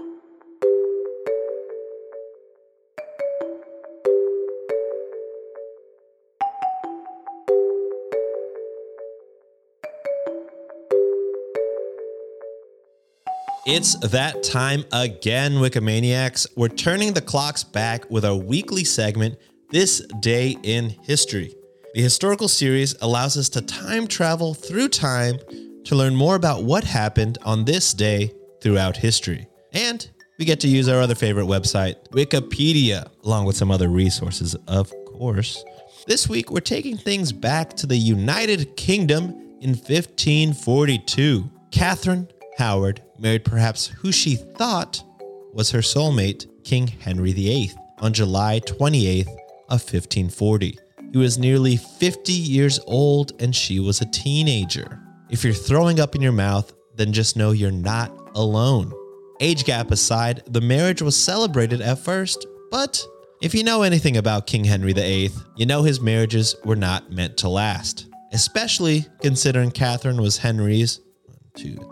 [13.64, 16.48] It's that time again, Wikimaniacs.
[16.58, 19.38] We're turning the clocks back with our weekly segment,
[19.70, 21.54] This Day in History.
[21.94, 25.38] The historical series allows us to time travel through time
[25.84, 29.46] to learn more about what happened on this day throughout history.
[29.74, 30.10] And
[30.40, 34.92] we get to use our other favorite website, Wikipedia, along with some other resources, of
[35.06, 35.64] course.
[36.08, 41.48] This week, we're taking things back to the United Kingdom in 1542.
[41.70, 42.28] Catherine
[42.62, 45.04] Howard married perhaps who she thought
[45.52, 49.30] was her soulmate, King Henry VIII, on July 28th
[49.70, 50.78] of 1540.
[51.12, 55.02] He was nearly 50 years old and she was a teenager.
[55.32, 58.94] If you're throwing up in your mouth, then just know you're not alone.
[59.40, 63.04] Age gap aside, the marriage was celebrated at first, but
[63.42, 67.38] if you know anything about King Henry VIII, you know his marriages were not meant
[67.38, 71.91] to last, especially considering Catherine was Henry's one, two,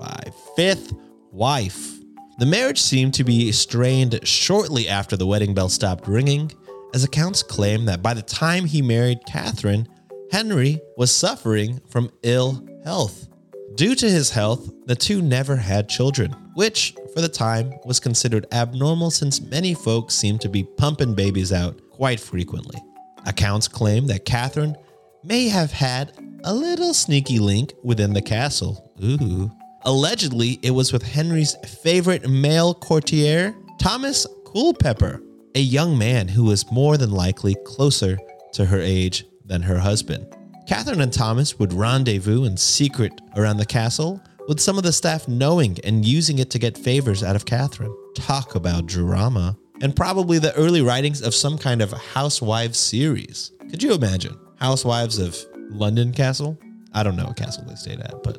[0.00, 0.92] five, fifth
[1.30, 1.98] wife.
[2.38, 6.50] The marriage seemed to be strained shortly after the wedding bell stopped ringing,
[6.94, 9.86] as accounts claim that by the time he married Catherine,
[10.32, 13.28] Henry was suffering from ill health.
[13.74, 18.46] Due to his health, the two never had children, which, for the time, was considered
[18.52, 22.80] abnormal since many folks seemed to be pumping babies out quite frequently.
[23.26, 24.76] Accounts claim that Catherine
[25.22, 26.12] may have had
[26.44, 28.90] a little sneaky link within the castle.
[29.04, 29.50] Ooh.
[29.82, 35.22] Allegedly, it was with Henry's favorite male courtier, Thomas Culpeper,
[35.54, 38.18] a young man who was more than likely closer
[38.52, 40.26] to her age than her husband.
[40.68, 45.26] Catherine and Thomas would rendezvous in secret around the castle, with some of the staff
[45.28, 47.94] knowing and using it to get favors out of Catherine.
[48.14, 49.56] Talk about drama.
[49.80, 53.52] And probably the early writings of some kind of housewives series.
[53.70, 54.36] Could you imagine?
[54.56, 55.38] Housewives of
[55.70, 56.58] London Castle?
[56.92, 58.38] I don't know what castle they stayed at, but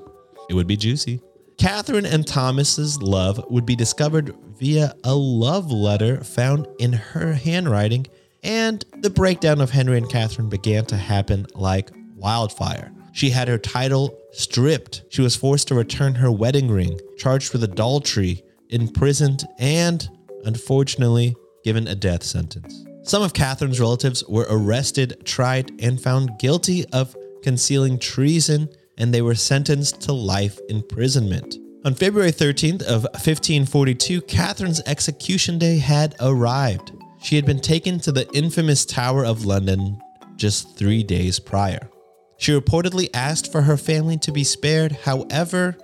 [0.49, 1.19] it would be juicy.
[1.61, 8.07] Catherine and Thomas's love would be discovered via a love letter found in her handwriting,
[8.41, 12.91] and the breakdown of Henry and Catherine began to happen like wildfire.
[13.13, 15.03] She had her title stripped.
[15.09, 20.09] She was forced to return her wedding ring, charged with adultery, imprisoned, and,
[20.45, 22.83] unfortunately, given a death sentence.
[23.03, 28.67] Some of Catherine's relatives were arrested, tried, and found guilty of concealing treason,
[29.01, 31.57] and they were sentenced to life imprisonment.
[31.83, 36.91] On February 13th of 1542, Catherine's execution day had arrived.
[37.23, 39.99] She had been taken to the infamous Tower of London
[40.35, 41.89] just three days prior.
[42.37, 44.91] She reportedly asked for her family to be spared.
[44.91, 45.77] However,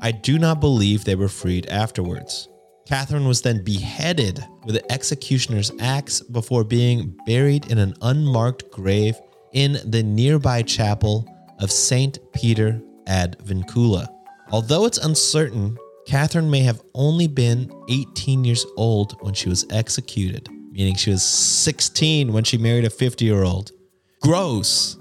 [0.00, 2.48] I do not believe they were freed afterwards.
[2.86, 9.16] Catherine was then beheaded with the executioner's axe before being buried in an unmarked grave
[9.52, 11.26] in the nearby chapel
[11.60, 12.18] of St.
[12.32, 14.06] Peter ad Vincula.
[14.50, 20.48] Although it's uncertain, Catherine may have only been 18 years old when she was executed,
[20.72, 23.72] meaning she was 16 when she married a 50 year old.
[24.20, 24.96] Gross.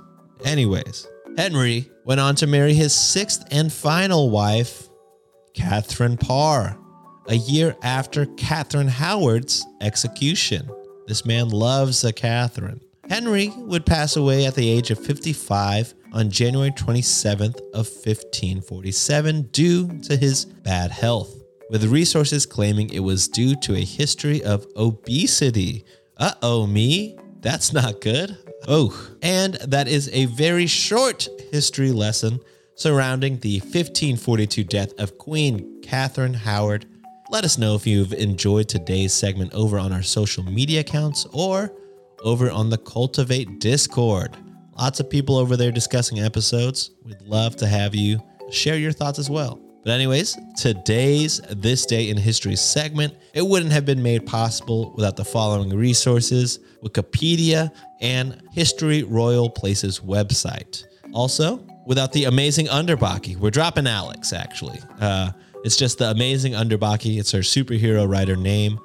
[0.46, 1.08] Anyways,
[1.38, 4.88] Henry went on to marry his sixth and final wife,
[5.54, 6.78] Catherine Parr,
[7.28, 10.70] a year after Catherine Howard's execution.
[11.08, 12.82] This man loves a Catherine.
[13.10, 20.00] Henry would pass away at the age of 55 on January 27th of 1547 due
[20.02, 25.86] to his bad health, with resources claiming it was due to a history of obesity.
[26.18, 27.18] Uh-oh, me?
[27.42, 28.38] That's not good.
[28.68, 32.40] Oh, and that is a very short history lesson
[32.76, 36.86] surrounding the 1542 death of Queen Catherine Howard.
[37.30, 41.72] Let us know if you've enjoyed today's segment over on our social media accounts or
[42.24, 44.36] over on the Cultiv8 Discord.
[44.80, 46.92] Lots of people over there discussing episodes.
[47.04, 49.60] We'd love to have you share your thoughts as well.
[49.84, 55.18] But, anyways, today's This Day in History segment, it wouldn't have been made possible without
[55.18, 57.70] the following resources Wikipedia
[58.00, 60.86] and History Royal Places website.
[61.14, 64.80] Also, without the amazing Underbaki, we're dropping Alex actually.
[65.02, 65.32] Uh,
[65.66, 67.20] it's just the amazing Underbaki.
[67.20, 68.80] It's her superhero writer name.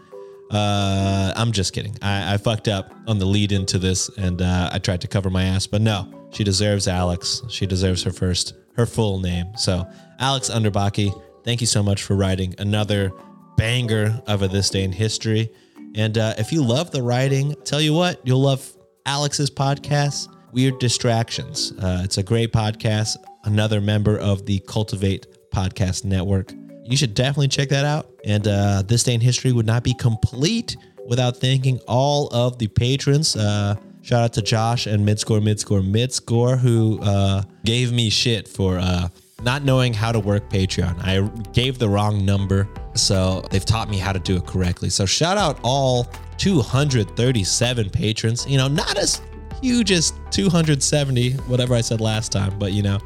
[0.51, 1.97] Uh, I'm just kidding.
[2.03, 5.31] I, I fucked up on the lead into this, and uh, I tried to cover
[5.31, 5.67] my ass.
[5.67, 7.43] But no, she deserves Alex.
[7.49, 9.57] She deserves her first, her full name.
[9.57, 9.87] So,
[10.19, 11.13] Alex Underbaki,
[11.45, 13.13] thank you so much for writing another
[13.57, 15.51] banger of a this day in history.
[15.95, 18.69] And uh, if you love the writing, tell you what, you'll love
[19.07, 21.73] Alex's podcast, Weird Distractions.
[21.73, 23.17] Uh, it's a great podcast.
[23.45, 26.53] Another member of the Cultiv8 Podcast Network
[26.85, 28.11] you should definitely check that out.
[28.25, 30.77] And uh, this day in history would not be complete
[31.07, 33.37] without thanking all of the patrons.
[33.37, 38.79] Uh, shout out to Josh and Midscore, Midscore, Midscore, who uh, gave me shit for
[38.79, 39.09] uh,
[39.43, 40.97] not knowing how to work Patreon.
[41.03, 44.91] I gave the wrong number, so they've taught me how to do it correctly.
[44.91, 46.05] So shout out all
[46.39, 48.47] 237 patrons.
[48.47, 49.21] You know, not as
[49.63, 52.99] huge as 270, whatever I said last time, but you know,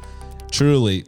[0.51, 1.05] truly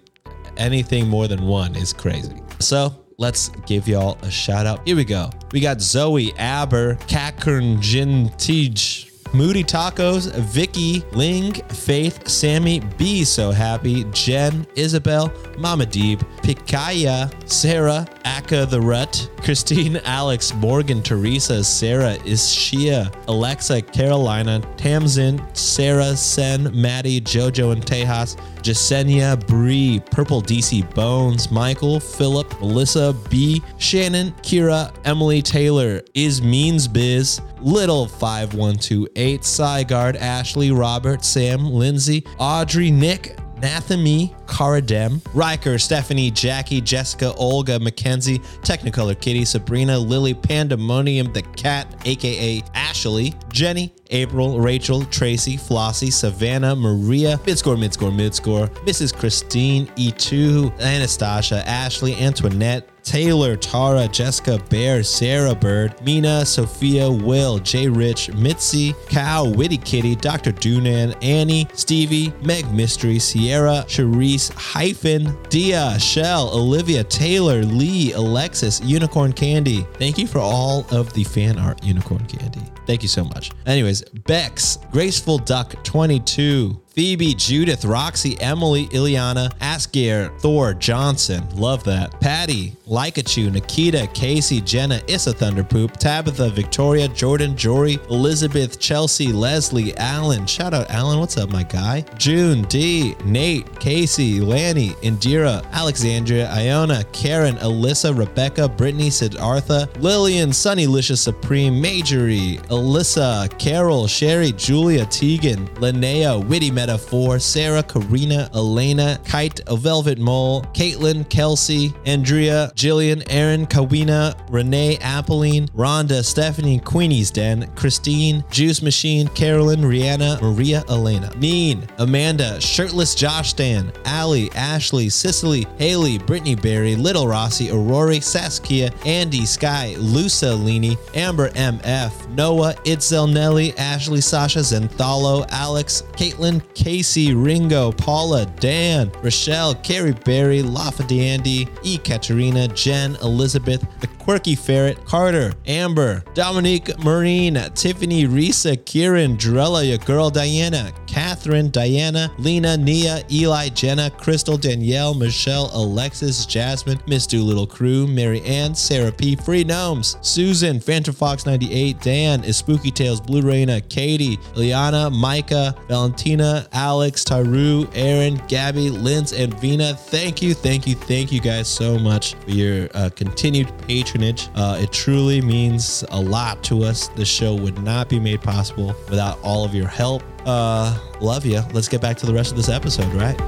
[0.62, 2.42] anything more than one is crazy.
[2.60, 4.88] So let's give y'all a shout out.
[4.88, 5.30] Here we go.
[5.52, 9.08] We got Zoe Aber, Kakern Jin Tej.
[9.34, 18.06] Moody Tacos, Vicky, Ling, Faith, Sammy, Be So Happy, Jen, Isabel, Mama Deeb, Pikaya, Sarah,
[18.26, 27.22] Aka the Rut, Christine, Alex, Morgan, Teresa, Sarah, Ishia, Alexa, Carolina, Tamsin, Sarah, Sen, Maddie,
[27.22, 35.42] Jojo, and Tejas, Jasenia, Bree, Purple DC Bones, Michael, Philip, Melissa, B, Shannon, Kira, Emily
[35.42, 44.82] Taylor, Is Means Biz, Little 5128, Sygard, Ashley, Robert, Sam, Lindsay, Audrey, Nick, Nathamy, Cara
[44.82, 52.62] Dem, Riker, Stephanie, Jackie, Jessica, Olga, Mackenzie, Technicolor Kitty, Sabrina, Lily, Pandemonium, the cat, aka
[52.74, 59.16] Ashley, Jenny, April, Rachel, Tracy, Flossie, Savannah, Maria, Midscore, Midscore, Midscore, Mrs.
[59.16, 67.88] Christine, E2, Anastasia, Ashley, Antoinette, Taylor, Tara, Jessica, Bear, Sarah Bird, Mina, Sophia, Will, Jay
[67.88, 70.52] Rich, Mitzi, Cow, Witty Kitty, Dr.
[70.52, 79.34] Dunan, Annie, Stevie, Meg Mystery, Sierra, Charisse, Hyphen, Dia, Shell, Olivia, Taylor, Lee, Alexis, Unicorn
[79.34, 79.86] Candy.
[79.94, 82.62] Thank you for all of the fan art, Unicorn Candy.
[82.88, 83.52] Thank you so much.
[83.66, 92.20] Anyways, Bex, Graceful Duck 22, Phoebe, Judith, Roxy, Emily, Ileana, Asgear, Thor, Johnson, love that.
[92.20, 100.46] Patty, Likachu, Nikita, Casey, Jenna, Issa Thunderpoop, Tabitha, Victoria, Jordan, Jory, Elizabeth, Chelsea, Leslie, Alan.
[100.46, 102.02] Shout out Alan, what's up, my guy?
[102.18, 111.20] June, D, Nate, Casey, Lanny, Indira, Alexandria, Iona, Karen, Alyssa, Rebecca, Brittany, Siddhartha, Lillian, Sunnylicious
[111.20, 116.46] Supreme, Majorie, Alyssa, Carol, Sherry, Julia, Tegan, Linnea,
[116.82, 124.36] Witty Metaphor, Sarah, Karina, Elena, Kite, A Velvet Mole, Caitlin, Kelsey, Andrea, Jillian, Aaron, Kawina,
[124.50, 132.60] Renee, Appeline, Rhonda, Stephanie, Queenie's Den, Christine, Juice Machine, Carolyn, Rihanna, Maria, Elena, Neen, Amanda,
[132.60, 139.96] Shirtless Josh Stan, Allie, Ashley, Cicely, Haley, Brittany Berry, Little Rossi, Aurora, Saskia, Andy, Sky,
[139.98, 148.46] Lusa, Lini, Amber, MF, Noah, Itzel, Nelly, Ashley, Sasha, Zenthalo, Alex, Caitlin, Casey, Ringo, Paula,
[148.60, 151.46] Dan, Rochelle, Carrie Berry, Lafayette,
[151.84, 151.98] E.
[151.98, 159.98] Katerina, Jen, Elizabeth, the Quirky Ferret, Carter, Amber, Dominique, Marine, Tiffany, Risa, Kieran, Drella, your
[160.00, 167.68] girl Diana, Catherine, Diana, Lena, Nia, Eli, Jenna, Crystal, Danielle, Michelle, Alexis, Jasmine, Miss Doolittle
[167.68, 173.20] Crew, Mary Ann, Sarah P, Free Gnomes, Susan, Phantom Fox 98, Dan, is Spooky Tales,
[173.20, 179.94] Blue Raina, Katie, Ileana, Micah, Valentina, Alex, Taru, Aaron, Gabby, Linz, and Vina.
[179.94, 184.48] Thank you, thank you, thank you guys so much for your uh, continued patronage.
[184.56, 187.10] Uh, it truly means a lot to us.
[187.10, 190.24] The show would not be made possible without all of your help.
[190.46, 191.62] Uh, love you.
[191.72, 193.40] Let's get back to the rest of this episode, right?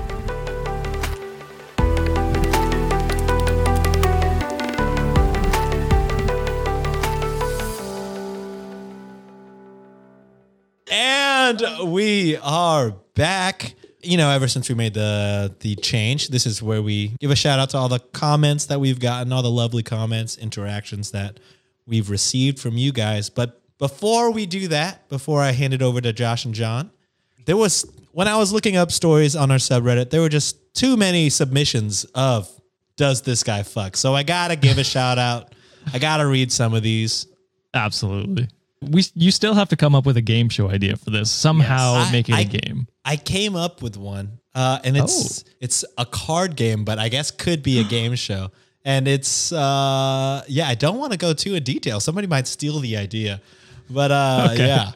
[10.91, 13.73] And we are back.
[14.01, 17.35] You know, ever since we made the the change, this is where we give a
[17.35, 21.39] shout out to all the comments that we've gotten, all the lovely comments, interactions that
[21.87, 23.29] we've received from you guys.
[23.29, 26.89] But before we do that, before I hand it over to Josh and John,
[27.45, 30.95] there was when I was looking up stories on our subreddit, there were just too
[30.95, 32.49] many submissions of
[32.95, 33.97] does this guy fuck?
[33.97, 35.51] So I gotta give a shout out.
[35.93, 37.27] I gotta read some of these.
[37.73, 38.47] Absolutely.
[38.81, 41.29] We you still have to come up with a game show idea for this.
[41.29, 42.87] Somehow I- make it a I- game.
[43.03, 47.31] I came up with one, uh, and it's it's a card game, but I guess
[47.31, 48.49] could be a game show.
[48.85, 51.99] And it's uh, yeah, I don't want to go too in detail.
[51.99, 53.41] Somebody might steal the idea,
[53.89, 54.67] but uh, Okay.
[54.67, 54.91] yeah,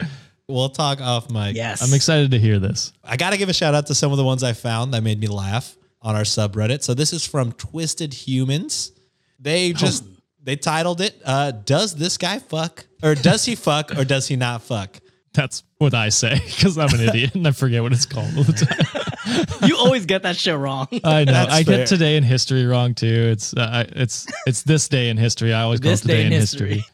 [0.47, 1.55] we'll talk off mic.
[1.55, 1.81] Yes.
[1.81, 2.93] I'm excited to hear this.
[3.03, 5.03] I got to give a shout out to some of the ones I found that
[5.03, 6.83] made me laugh on our subreddit.
[6.83, 8.91] So this is from Twisted Humans.
[9.39, 10.03] They just
[10.43, 14.35] they titled it uh, "Does this guy fuck or does he fuck or does he
[14.35, 14.97] not fuck?"
[15.33, 18.43] That's what I say because I'm an idiot and I forget what it's called all
[18.43, 18.53] the
[19.61, 19.69] time.
[19.69, 20.87] You always get that shit wrong.
[21.03, 21.33] I know.
[21.33, 21.77] That's I fair.
[21.79, 23.05] get today in history wrong too.
[23.31, 25.53] It's uh, it's it's this day in history.
[25.53, 26.73] I always call it This today day in in history.
[26.75, 26.93] history.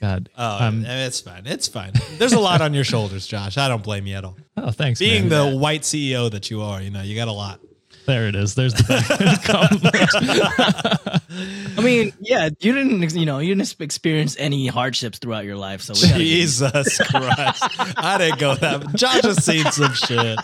[0.00, 0.28] God.
[0.38, 1.42] Oh, um, it's fine.
[1.46, 1.92] It's fine.
[2.18, 3.58] There's a lot on your shoulders, Josh.
[3.58, 4.36] I don't blame you at all.
[4.56, 4.98] oh, thanks.
[5.00, 5.52] Being man.
[5.52, 7.60] the white CEO that you are, you know, you got a lot.
[8.06, 8.54] There it is.
[8.56, 10.10] There's the compliment.
[11.78, 15.82] I mean, yeah, you didn't, you know, you didn't experience any hardships throughout your life,
[15.82, 17.62] so we you- Jesus Christ.
[17.96, 18.94] I didn't go that.
[18.94, 20.38] Josh has seen some shit.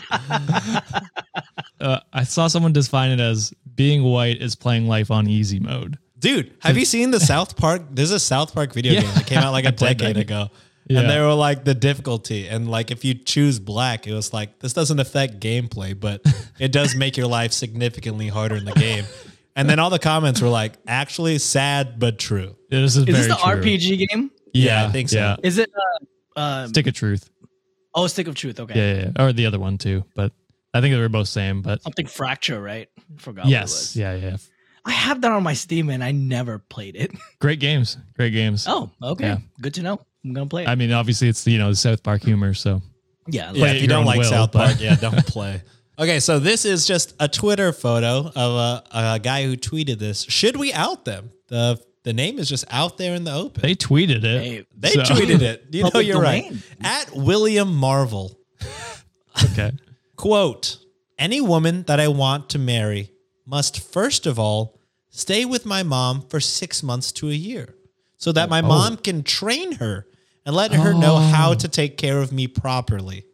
[1.81, 5.99] uh, I saw someone define it as being white is playing life on easy mode.
[6.19, 7.83] Dude, have you seen the South Park?
[7.91, 9.03] There's a South Park video Yeah.
[9.03, 10.49] game that came out like a decade ago.
[10.89, 11.01] Yeah.
[11.01, 12.49] And they were like the difficulty.
[12.49, 16.23] And like if you choose black, it was like this doesn't affect gameplay, but
[16.59, 19.05] it does make your life significantly harder in the game.
[19.55, 22.57] And then all the comments were like, actually sad but true.
[22.71, 23.63] This is, Is very this the true.
[23.63, 24.31] RPG game?
[24.55, 25.19] Yeah, I think so.
[25.19, 25.37] Yeah.
[25.43, 25.71] Is it
[26.37, 27.29] uh, uh Stick of Truth.
[27.95, 28.75] oh Stick of Truth, okay.
[28.75, 29.23] Yeah, yeah, yeah.
[29.25, 30.05] Or the other one too.
[30.15, 30.33] But
[30.73, 31.61] I think they were both same.
[31.63, 32.89] But Something fracture, right?
[33.19, 33.71] Forgot what it yes.
[33.71, 33.97] was.
[33.97, 34.37] Yeah, yeah.
[34.85, 37.13] I have that on my Steam and I never played it.
[37.41, 37.97] Great games.
[38.17, 38.67] Great games.
[38.69, 39.25] Oh, okay.
[39.27, 39.39] Yeah.
[39.61, 40.01] Good to know.
[40.25, 40.69] I'm gonna play it.
[40.69, 42.55] I mean, obviously, it's you know the South Park humor.
[42.55, 42.83] So
[43.27, 45.63] yeah, Yeah, if you don't like will, South but- Park, yeah, don't play.
[45.99, 50.23] Okay, so this is just a Twitter photo of a, a guy who tweeted this.
[50.23, 51.31] Should we out them?
[51.49, 53.61] The the name is just out there in the open.
[53.63, 54.43] they tweeted it.
[54.43, 55.67] Hey, They So- tweeted it.
[55.71, 56.53] You know, you're right.
[56.81, 58.39] At William Marvel,
[59.53, 59.73] Okay.
[60.17, 60.79] quote,
[61.19, 63.11] any woman that I want to marry
[63.49, 64.79] must first of all
[65.09, 67.75] stay with my mom for six months to a year
[68.17, 68.69] so that my oh.
[68.69, 70.07] mom can train her
[70.45, 71.19] and let her know oh.
[71.19, 73.25] how to take care of me properly.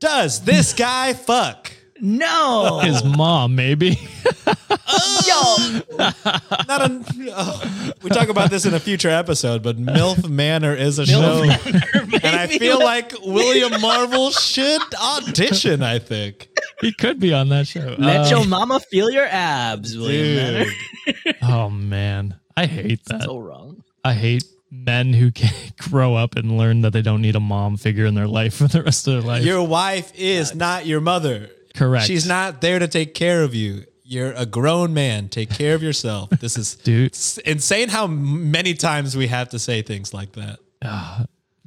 [0.00, 1.72] Does this guy fuck?
[2.00, 3.90] no, His mom, maybe.
[5.26, 5.56] yo,
[6.68, 10.98] Not a, oh, we talk about this in a future episode, but MILF Manor is
[10.98, 11.42] a show.
[11.44, 16.48] And I feel like William Marvel should audition, I think.
[16.80, 17.94] He could be on that show.
[17.98, 20.66] let Uh, your mama feel your abs, William.
[21.04, 21.36] Dude.
[21.42, 23.22] oh man, I hate that.
[23.22, 23.82] So wrong.
[24.04, 27.76] I hate men who can't grow up and learn that they don't need a mom
[27.76, 29.44] figure in their life for the rest of their life.
[29.44, 31.50] Your wife is not your mother.
[31.74, 32.06] Correct.
[32.06, 33.84] She's not there to take care of you.
[34.02, 35.28] You're a grown man.
[35.28, 36.30] Take care of yourself.
[36.30, 37.16] This is Dude.
[37.44, 40.58] insane how many times we have to say things like that.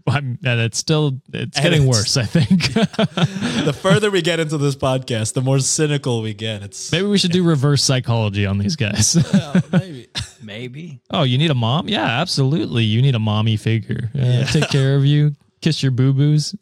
[0.15, 2.17] I'm- and it's still it's And getting it's- worse.
[2.17, 2.73] I think
[3.65, 6.61] The further we get into this podcast, the more cynical we get.
[6.63, 9.17] It's maybe we should do reverse psychology on these guys.
[9.71, 10.07] maybe.
[10.41, 11.01] Maybe.
[11.11, 11.87] oh, you need a mom?
[11.89, 12.83] Yeah, absolutely.
[12.83, 14.09] You need a mommy figure.
[14.13, 15.35] Yeah, Take care of you.
[15.61, 16.55] Kiss your boo boos.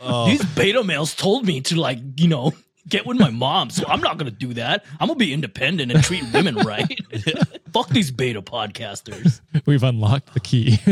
[0.00, 0.26] Oh.
[0.26, 2.52] These beta males told me to like, you know,
[2.88, 4.84] get with my mom, so I'm not gonna do that.
[4.98, 6.98] I'm gonna be independent and treat women right.
[7.72, 9.40] Fuck these beta podcasters.
[9.66, 10.78] We've unlocked the key.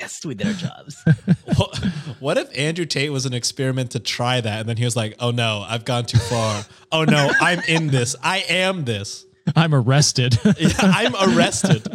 [0.00, 0.96] Yes, we did our jobs.
[1.56, 1.76] What,
[2.20, 5.14] what if Andrew Tate was an experiment to try that, and then he was like,
[5.20, 6.64] "Oh no, I've gone too far.
[6.90, 8.16] Oh no, I'm in this.
[8.22, 9.26] I am this.
[9.54, 10.38] I'm arrested.
[10.58, 11.86] Yeah, I'm arrested.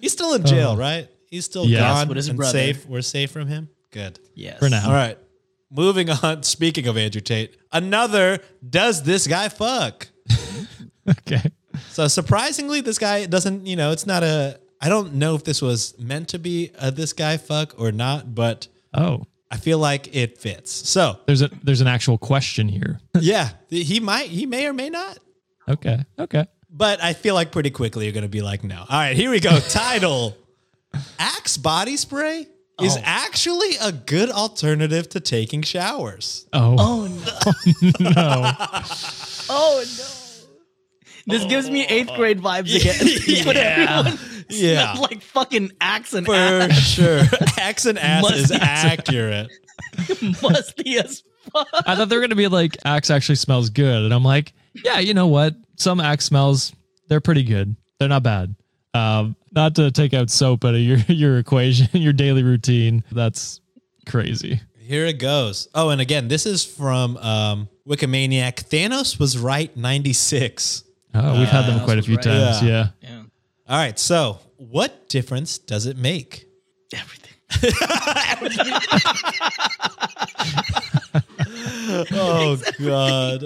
[0.00, 0.76] He's still in jail, oh.
[0.76, 1.08] right?
[1.28, 1.80] He's still Yes.
[1.80, 2.52] gone With and brother.
[2.52, 2.86] safe.
[2.86, 3.68] We're safe from him.
[3.90, 4.18] Good.
[4.34, 4.58] Yes.
[4.58, 4.86] For now.
[4.86, 5.18] All right.
[5.74, 6.42] Moving on.
[6.42, 10.08] Speaking of Andrew Tate, another does this guy fuck?
[11.08, 11.42] okay.
[11.88, 13.66] So surprisingly, this guy doesn't.
[13.66, 14.60] You know, it's not a.
[14.80, 18.34] I don't know if this was meant to be a this guy fuck or not,
[18.34, 20.70] but Oh, I feel like it fits.
[20.70, 23.00] So there's a there's an actual question here.
[23.20, 24.28] yeah, he might.
[24.28, 25.18] He may or may not.
[25.68, 26.04] okay.
[26.18, 26.46] Okay.
[26.74, 28.78] But I feel like pretty quickly you're going to be like, no.
[28.78, 29.58] All right, here we go.
[29.58, 30.34] Title
[31.18, 32.46] Axe body spray
[32.80, 33.00] is Oh.
[33.04, 36.46] actually a good alternative to taking showers.
[36.52, 37.32] Oh, Oh no.
[37.46, 38.52] Oh, no.
[39.50, 40.04] Oh no.
[41.26, 42.16] This gives me eighth oh.
[42.16, 43.44] grade vibes again.
[43.44, 44.18] But everyone
[44.48, 44.94] Yeah.
[44.94, 46.72] smelled like fucking axe and For ass.
[46.78, 47.20] sure.
[47.58, 49.50] Axe and ass Must is be- accurate.
[50.42, 51.68] musty as fuck.
[51.72, 54.52] I thought they were gonna be like Axe actually smells good, and I'm like,
[54.84, 55.54] yeah, you know what?
[55.76, 56.72] Some Axe smells
[57.08, 57.76] they're pretty good.
[57.98, 58.54] They're not bad.
[58.94, 63.04] Um, not to take out soap out of your your equation, your daily routine.
[63.12, 63.60] That's
[64.08, 64.60] crazy.
[64.78, 65.68] Here it goes.
[65.74, 68.68] Oh, and again, this is from um, Wikimaniac.
[68.68, 70.84] Thanos was right 96.
[71.14, 72.24] Oh, we've had them Uh, quite a few right.
[72.24, 72.62] times.
[72.62, 72.88] Yeah.
[73.00, 73.08] Yeah.
[73.10, 73.22] Yeah.
[73.68, 76.46] All right, so what difference does it make?
[76.92, 77.30] Everything.
[82.12, 83.44] Oh god.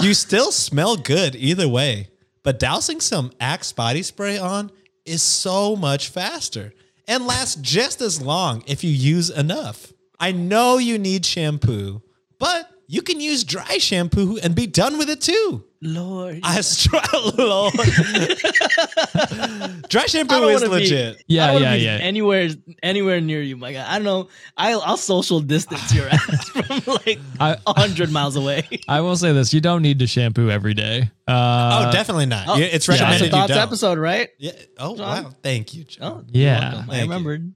[0.00, 2.08] You still smell good either way,
[2.48, 4.72] but dousing some Axe body spray on
[5.04, 6.72] is so much faster
[7.06, 9.92] and lasts just as long if you use enough.
[10.18, 12.00] I know you need shampoo,
[12.38, 15.66] but you can use dry shampoo and be done with it too.
[15.80, 16.40] Lord.
[16.42, 17.04] I try,
[17.38, 17.72] Lord.
[19.88, 21.22] dry shampoo is wanna be- legit.
[21.28, 21.98] Yeah, I don't wanna yeah, be yeah.
[22.06, 22.48] Anywhere,
[22.82, 23.86] anywhere near you, my God.
[23.88, 24.28] I don't know.
[24.56, 28.66] I'll, I'll social distance your ass from like I- a hundred miles away.
[28.88, 31.10] I will say this: you don't need to shampoo every day.
[31.26, 32.48] Uh, oh, definitely not.
[32.48, 32.94] Oh, Yeah, it's yeah.
[32.94, 33.62] recommended That's a you thoughts don't.
[33.62, 34.30] episode, right?
[34.38, 34.52] Yeah.
[34.78, 35.24] Oh John?
[35.24, 35.30] wow.
[35.42, 36.24] Thank you, John.
[36.24, 36.84] Oh, Yeah.
[36.88, 37.02] I you.
[37.02, 37.52] remembered.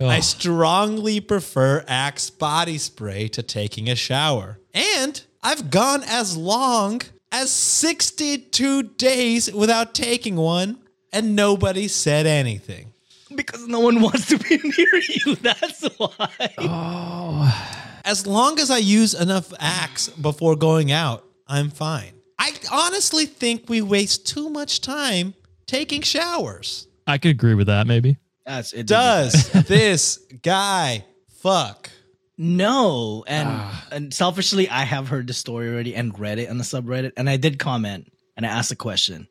[0.00, 4.58] I strongly prefer Axe body spray to taking a shower.
[4.74, 7.00] And I've gone as long
[7.34, 10.78] as 62 days without taking one,
[11.12, 12.92] and nobody said anything.
[13.34, 15.34] Because no one wants to be near you.
[15.36, 16.54] That's why.
[16.58, 18.00] Oh.
[18.04, 22.12] As long as I use enough Axe before going out, I'm fine.
[22.38, 25.34] I honestly think we waste too much time
[25.66, 26.86] taking showers.
[27.04, 27.88] I could agree with that.
[27.88, 28.16] Maybe.
[28.46, 28.86] That's it.
[28.86, 31.04] Does this guy
[31.38, 31.90] fuck?
[32.36, 33.88] No, and ah.
[33.92, 37.30] and selfishly, I have heard the story already and read it on the subreddit, and
[37.30, 39.28] I did comment and I asked a question: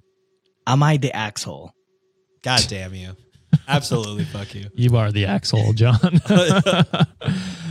[0.66, 1.72] Am I the axhole?
[2.42, 3.16] God damn you.
[3.68, 4.70] Absolutely fuck you.
[4.76, 6.00] You are the axhole, John.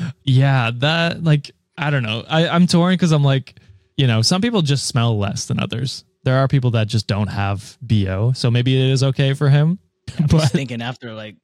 [0.25, 2.25] yeah, that like I don't know.
[2.29, 3.59] I, I'm torn because I'm like,
[3.97, 6.05] you know, some people just smell less than others.
[6.25, 9.79] There are people that just don't have bo, so maybe it is okay for him.
[10.19, 11.37] I was But thinking after, like,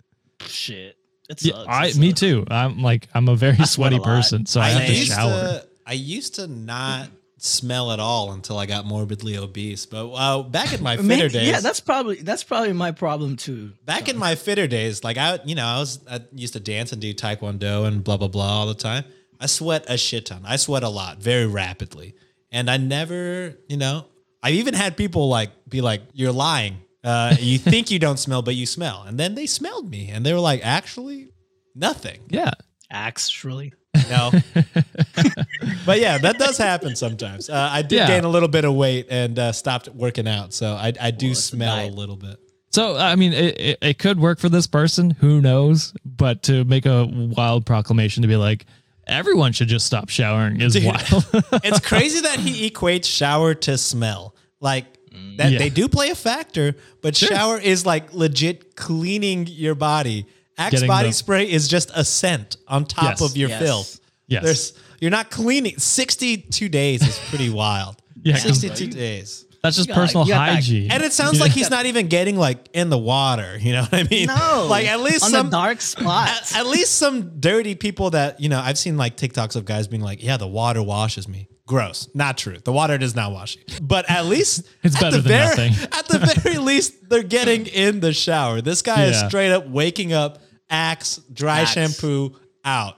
[0.43, 0.97] shit,
[1.29, 1.65] it yeah.
[1.69, 2.45] I, It me too.
[2.51, 5.31] I'm like I'm a very sweaty a person, so I, have to shower.
[5.31, 7.09] To, I used to not
[7.39, 9.87] smell at all until I got morbidly obese.
[9.87, 13.37] But uh, back in my fitter Maybe- days, yeah, that's probably that's probably my problem
[13.37, 13.73] too.
[13.85, 16.93] back in my fitter days, like I, you know, I was I used to dance
[16.93, 19.05] and do taekwondo and blah blah blah all the time.
[19.41, 20.43] I sweat a shit ton.
[20.45, 22.15] I sweat a lot, very rapidly,
[22.51, 24.07] and I never, you know,
[24.43, 26.79] I even had people like be like, "You're lying.
[27.09, 30.25] Uh, you think you don't smell, but you smell." And then they smelled me, and
[30.27, 31.29] they were like, "Actually,
[31.75, 32.51] nothing." yeah,
[32.91, 33.73] Actually,
[34.11, 34.31] No.
[35.87, 37.49] but yeah, that does happen sometimes.
[37.51, 38.07] Uh, I did Yeah.
[38.09, 41.31] gain a little bit of weight and uh, stopped working out, so I, I do
[41.31, 41.95] it's a smell a diet.
[41.95, 42.39] little bit.
[42.71, 45.11] So I mean, it, it, it could work for this person.
[45.21, 45.95] Who knows?
[46.05, 48.67] But to make a wild proclamation to be like,
[49.07, 50.85] everyone should just stop showering is Dude.
[50.85, 51.27] wild.
[51.65, 54.35] It's crazy that he equates shower to smell.
[54.61, 54.85] Like
[55.39, 55.59] that Yeah.
[55.59, 60.27] they do play a factor, but shower is like legit cleaning your body.
[60.57, 63.21] Axe Getting body the- spray is just a scent on top Yes.
[63.21, 63.63] of your Yes.
[63.63, 64.01] filth.
[64.27, 64.43] Yes.
[64.45, 67.97] There's you're not cleaning 62 days is pretty wild.
[68.23, 69.45] Yeah, 'cause- 62 days.
[69.63, 70.91] That's just got- personal you got that- hygiene.
[70.91, 73.59] And it sounds like he's not even getting like in the water.
[73.61, 74.27] You know what I mean?
[74.27, 76.53] no, Like at least on some dark spots.
[76.55, 78.61] at, at least some dirty people that you know.
[78.61, 82.09] I've seen like TikToks of guys being like, "Yeah, the water washes me." Gross.
[82.15, 82.57] Not true.
[82.59, 83.63] The water does not wash you.
[83.81, 85.89] But at least It's at better the than very, nothing.
[85.99, 88.61] At the very least, they're getting in the shower.
[88.61, 90.41] This guy is straight up waking up,
[90.71, 91.73] axe, dry Axe.
[91.73, 92.97] shampoo out.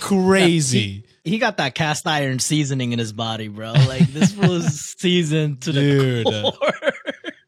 [0.00, 1.04] Crazy.
[1.24, 3.72] he got that cast iron seasoning in his body, bro.
[3.72, 6.24] Like this was seasoned to the Dude.
[6.26, 6.92] core.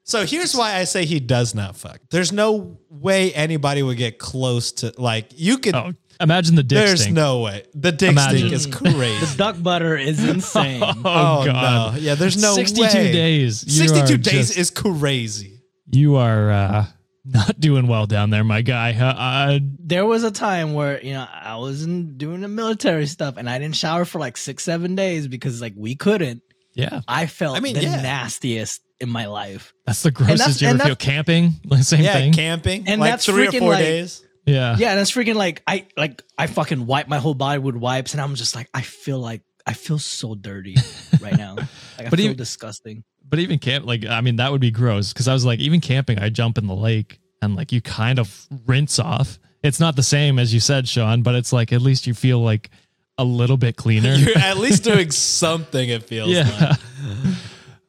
[0.04, 1.98] So here's why I say he does not fuck.
[2.10, 5.74] There's no way anybody would get close to like you could.
[5.74, 7.14] oh, imagine the dick there's stink.
[7.16, 7.64] no way.
[7.74, 8.38] The dick Imagine.
[8.38, 9.26] stink is crazy.
[9.26, 10.82] the duck butter is insane.
[10.82, 11.94] Oh, Oh, god.
[11.94, 12.00] no.
[12.00, 13.12] Yeah, there's no 62 way.
[13.12, 13.64] days.
[13.64, 15.60] You 62 days just- is crazy.
[15.90, 16.86] You are uh,
[17.24, 18.92] not doing well down there, my guy.
[18.94, 23.36] Uh, there was a time where you know I was in doing the military stuff
[23.36, 26.42] and I didn't shower for like six, seven days because like we couldn't.
[26.74, 28.00] yeah, I felt I mean, the yeah.
[28.02, 29.72] nastiest in my life.
[29.86, 30.96] that's the grossest that's- you ever feel.
[30.96, 32.32] Camping, like same Yeah, thing.
[32.32, 32.88] camping.
[32.88, 34.24] And like that's three or freaking, four like- days.
[34.46, 37.76] Yeah, Yeah, and it's freaking like I like I fucking wipe my whole body with
[37.76, 40.76] wipes, and I'm just like I feel like I feel so dirty
[41.20, 41.54] right now.
[41.56, 41.68] Like
[42.06, 43.04] I But feel even- disgusting.
[43.26, 45.80] But even camp, like I mean, that would be gross because I was like, even
[45.80, 49.38] camping, I jump in the lake and like you kind of rinse off.
[49.62, 52.40] It's not the same as you said, Sean, but it's like at least you feel
[52.40, 52.68] like
[53.16, 54.14] a little bit cleaner.
[54.16, 56.50] You're at least doing something, it feels yeah.
[56.60, 56.78] like.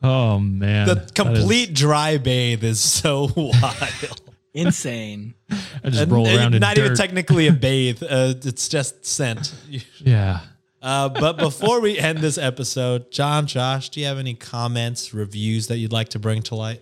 [0.03, 4.21] oh man, The That is- complete dry bathe is so wild.
[4.55, 5.35] Insane.
[5.49, 6.85] I just And- roll and around in not dirt.
[6.85, 8.01] even technically a bathe.
[8.01, 9.53] Uh, it's just scent.
[9.99, 10.39] yeah.
[10.81, 15.67] Uh, but before we end this episode, John, Josh, do you have any comments, reviews
[15.67, 16.81] that you'd like to bring to light?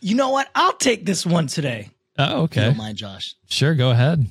[0.00, 0.48] You know what?
[0.54, 1.90] I'll take this one today.
[2.18, 2.60] Oh, If you okay.
[2.66, 3.34] don't mind, Josh.
[3.48, 4.26] Sure, go ahead.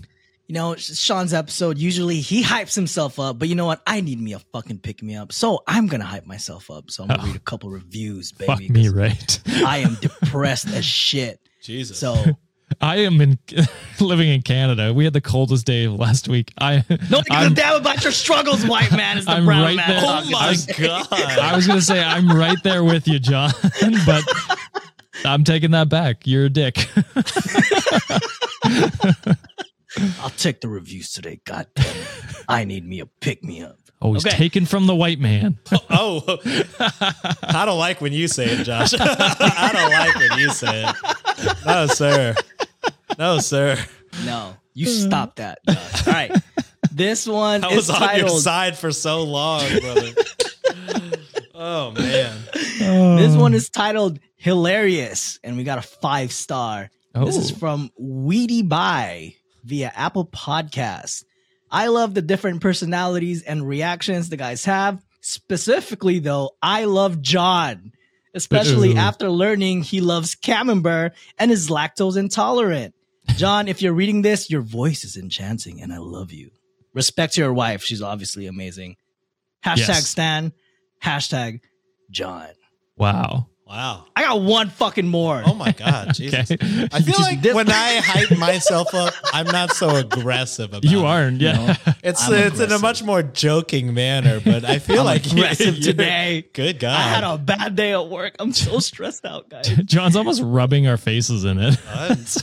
[0.47, 3.81] You know, it's Sean's episode, usually he hypes himself up, but you know what?
[3.85, 5.33] I need me a fucking pick me up.
[5.33, 6.89] So I'm going to hype myself up.
[6.89, 8.47] So I'm going to read a couple reviews, baby.
[8.47, 9.39] Fuck me, 'cause right?
[9.65, 11.39] I am depressed as shit.
[11.61, 11.97] Jesus.
[11.99, 12.15] So
[12.81, 13.39] I am in
[13.99, 14.93] living in Canada.
[14.93, 16.51] We had the coldest day last week.
[16.57, 19.17] I don't give a I'm, damn about your struggles, white man.
[19.17, 19.89] Is the I'm brown right man.
[19.89, 20.01] there.
[20.03, 20.55] oh my.
[20.77, 21.07] God.
[21.39, 23.51] I was gonna say I'm right there with you, John,
[24.05, 24.23] but
[25.25, 26.27] I'm taking that back.
[26.27, 26.87] You're a dick.
[30.21, 31.39] I'll take the reviews today.
[31.45, 32.07] God damn it.
[32.47, 33.77] I need me a pick me up.
[34.01, 34.35] Oh, Always Okay.
[34.37, 35.57] taken from the white man.
[35.89, 36.37] Oh, oh,
[37.43, 38.93] I don't like when you say it, Josh.
[38.99, 41.55] I don't like when you say it.
[41.65, 42.35] No, sir.
[43.17, 43.77] No, sir.
[44.25, 45.59] No, you stop that.
[45.67, 46.07] Josh.
[46.07, 46.31] All right.
[46.91, 50.11] This one I is was on your side for so long, brother.
[51.55, 52.37] oh man.
[53.17, 56.89] This one is titled Hilarious, and we got a five star.
[57.15, 57.55] This is Oh.
[57.55, 61.23] from Weedy Bye via Apple Podcast.
[61.71, 65.03] I love the different personalities and reactions the guys have.
[65.21, 67.91] Specifically, though, I love John.
[68.33, 68.97] especially Ooh.
[68.97, 72.93] after learning he loves camembert and is lactose intolerant.
[73.35, 76.51] John, if you're reading this, your voice is enchanting and I love you.
[76.93, 77.83] Respect to your wife.
[77.83, 78.95] She's obviously amazing.
[79.65, 80.07] Hashtag Yes.
[80.07, 80.53] Stan.
[81.03, 81.61] Hashtag
[82.11, 82.49] John.
[82.95, 83.47] Wow.
[83.67, 84.05] Wow.
[84.15, 85.43] I got one fucking more.
[85.45, 86.51] Oh my God, Jesus.
[86.51, 86.87] Okay.
[86.91, 90.99] I feel like This- when I hype myself up, I'm not so aggressive about You
[91.01, 91.05] it.
[91.05, 91.41] aren't.
[91.41, 91.75] Yeah.
[92.01, 95.75] It's I'm it's in a much more joking manner, but I feel I'm like aggressive
[95.79, 96.47] you're- today.
[96.53, 96.97] Good God.
[96.97, 98.35] I had a bad day at work.
[98.39, 99.67] I'm so stressed out, guys.
[99.85, 101.77] John's almost rubbing our faces in it.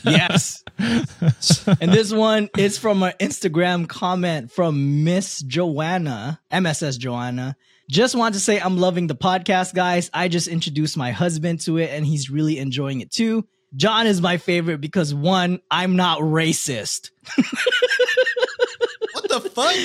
[0.05, 0.63] yes.
[0.79, 7.57] and this one is from an Instagram comment from Miss Joanna, MSS Joanna.
[7.91, 10.11] Just want to say I'm loving the podcast, guys.
[10.15, 13.47] I just introduced my husband to it and he's really enjoying it too.
[13.77, 17.11] John is my favorite because one, I'm not racist.
[19.13, 19.77] what the fuck?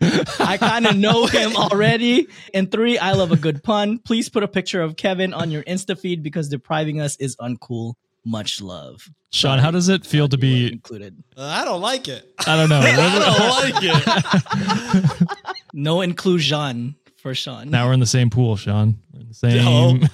[0.40, 2.26] I kind of know him already.
[2.52, 3.98] And three, I love a good pun.
[3.98, 7.94] Please put a picture of Kevin on your Insta feed because depriving us is uncool.
[8.24, 9.08] Much love.
[9.30, 10.72] Sean, how does it feel to be?
[10.72, 11.22] included?
[11.36, 12.32] Uh, I don't like it.
[12.46, 12.80] I don't know.
[12.82, 15.28] I don't like it.
[15.76, 16.94] No inclusion
[17.24, 17.70] for Sean.
[17.70, 18.96] now we're in the same pool, Sean.
[19.14, 20.08] We're in the same.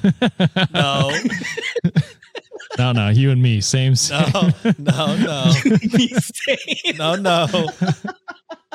[0.72, 1.10] No.
[2.78, 3.96] no, no, no, you and me, same.
[3.96, 4.30] same.
[4.78, 5.52] No, no,
[6.96, 7.66] no, no, no.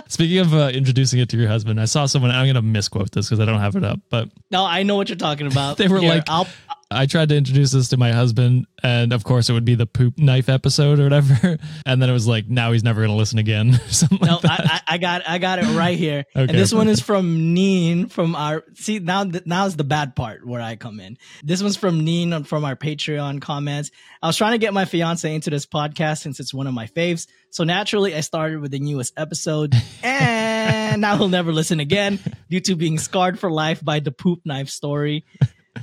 [0.09, 2.29] Speaking of uh, introducing it to your husband, I saw someone.
[2.31, 4.95] I'm going to misquote this because I don't have it up, but No, I know
[4.95, 5.77] what you're talking about.
[5.77, 6.47] They were Here, like- I'll,
[6.91, 9.87] I tried to introduce this to my husband, and of course, it would be the
[9.87, 11.57] poop knife episode or whatever.
[11.87, 13.73] And then it was like, now he's never going to listen again.
[13.89, 14.59] Something no, like.
[14.59, 16.25] I, I got, I got it right here.
[16.35, 16.41] okay.
[16.49, 18.63] and this one is from Neen from our.
[18.73, 21.17] See now, now is the bad part where I come in.
[21.43, 23.91] This one's from Neen from our Patreon comments.
[24.21, 26.87] I was trying to get my fiance into this podcast since it's one of my
[26.87, 27.27] faves.
[27.51, 32.59] So naturally, I started with the newest episode, and I will never listen again due
[32.61, 35.25] to being scarred for life by the poop knife story.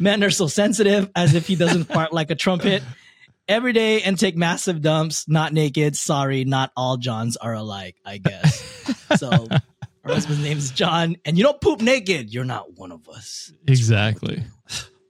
[0.00, 2.82] Men are so sensitive, as if he doesn't fart like a trumpet.
[3.48, 5.96] every day and take massive dumps, not naked.
[5.96, 8.60] Sorry, not all Johns are alike, I guess.
[9.18, 12.32] so her husband's name is John, and you don't poop naked.
[12.32, 13.52] You're not one of us.
[13.66, 14.42] exactly.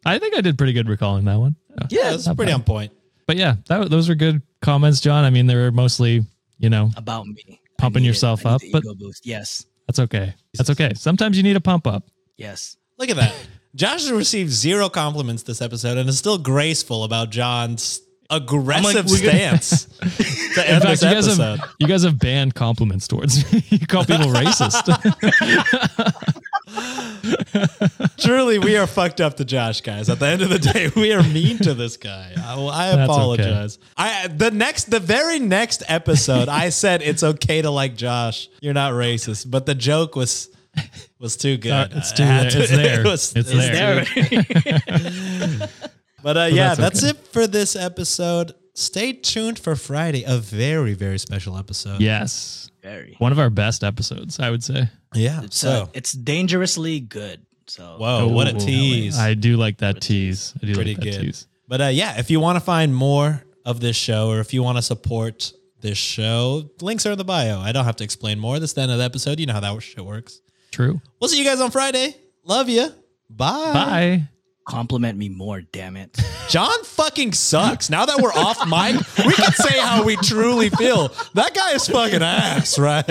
[0.04, 1.54] I think I did pretty good recalling that one.
[1.88, 2.92] Yeah, it's pretty on point.
[3.26, 5.24] But yeah, that, those were good comments, John.
[5.24, 6.22] I mean, they were mostly,
[6.58, 7.60] you know, About me.
[7.78, 8.08] Pumping I it.
[8.08, 9.24] yourself up, the but- boost.
[9.26, 9.64] Yes.
[9.86, 10.34] that's okay.
[10.54, 10.92] That's okay.
[10.94, 12.04] Sometimes you need a pump up.
[12.36, 12.76] Yes.
[12.98, 13.34] Look at that.
[13.74, 19.16] Josh has received zero compliments this episode and is still graceful about John's aggressive we're
[19.16, 19.86] stance
[20.54, 21.60] to end fact, this you guys, episode.
[21.60, 23.64] have, you guys have banned compliments towards me.
[23.68, 24.82] you call people racist.
[28.18, 30.10] Truly, we are fucked up to Josh, guys.
[30.10, 32.32] At the end of the day, we are mean to this guy.
[32.36, 33.78] I, I apologize.
[33.96, 38.50] I the next, the very next episode, I said it's okay to like Josh.
[38.60, 40.50] You're not racist, but the joke was
[41.18, 41.72] was too good.
[41.72, 42.62] Uh, it's I too had there.
[42.62, 43.04] It's it there.
[43.04, 44.04] was- It's it was there.
[45.58, 45.68] There.
[46.22, 47.18] But uh, yeah, that's that's, okay.
[47.18, 48.52] it for this episode.
[48.74, 52.00] Stay tuned for Friday, a very very special episode.
[52.00, 52.70] yes.
[52.80, 53.16] Very.
[53.18, 54.88] One of our best episodes, I would say.
[55.14, 55.42] yeah.
[55.42, 57.44] It's, uh, So, it's dangerously good.
[57.66, 59.16] So whoa, what a tease!
[59.18, 60.52] I do like that tease.
[60.62, 61.20] I do Pretty like that good.
[61.22, 61.46] tease.
[61.68, 64.62] But uh, yeah, if you want to find more of this show, or if you
[64.62, 67.58] want to support this show, links are in the bio.
[67.60, 68.58] I don't have to explain more.
[68.60, 69.40] This is the end of the episode.
[69.40, 70.40] You know how that shit works.
[70.72, 71.00] True.
[71.20, 72.16] We'll see you guys on Friday.
[72.44, 72.88] Love you.
[73.30, 73.72] Bye.
[73.72, 74.22] Bye.
[74.66, 76.18] compliment me more, damn it.
[76.48, 77.88] John fucking sucks.
[77.88, 78.96] Now that we're off mic,
[79.26, 81.08] we can say how we truly feel.
[81.34, 83.04] That guy is fucking ass, right?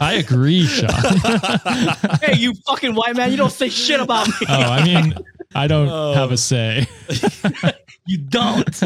[0.00, 0.90] I agree, Sean.
[2.22, 4.34] hey, you fucking white man, you don't say shit about me.
[4.48, 5.14] oh, I mean,
[5.54, 6.12] I don't Oh.
[6.14, 6.86] have a say.
[8.08, 8.82] You don't.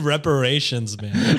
[0.00, 1.38] Reparations, man.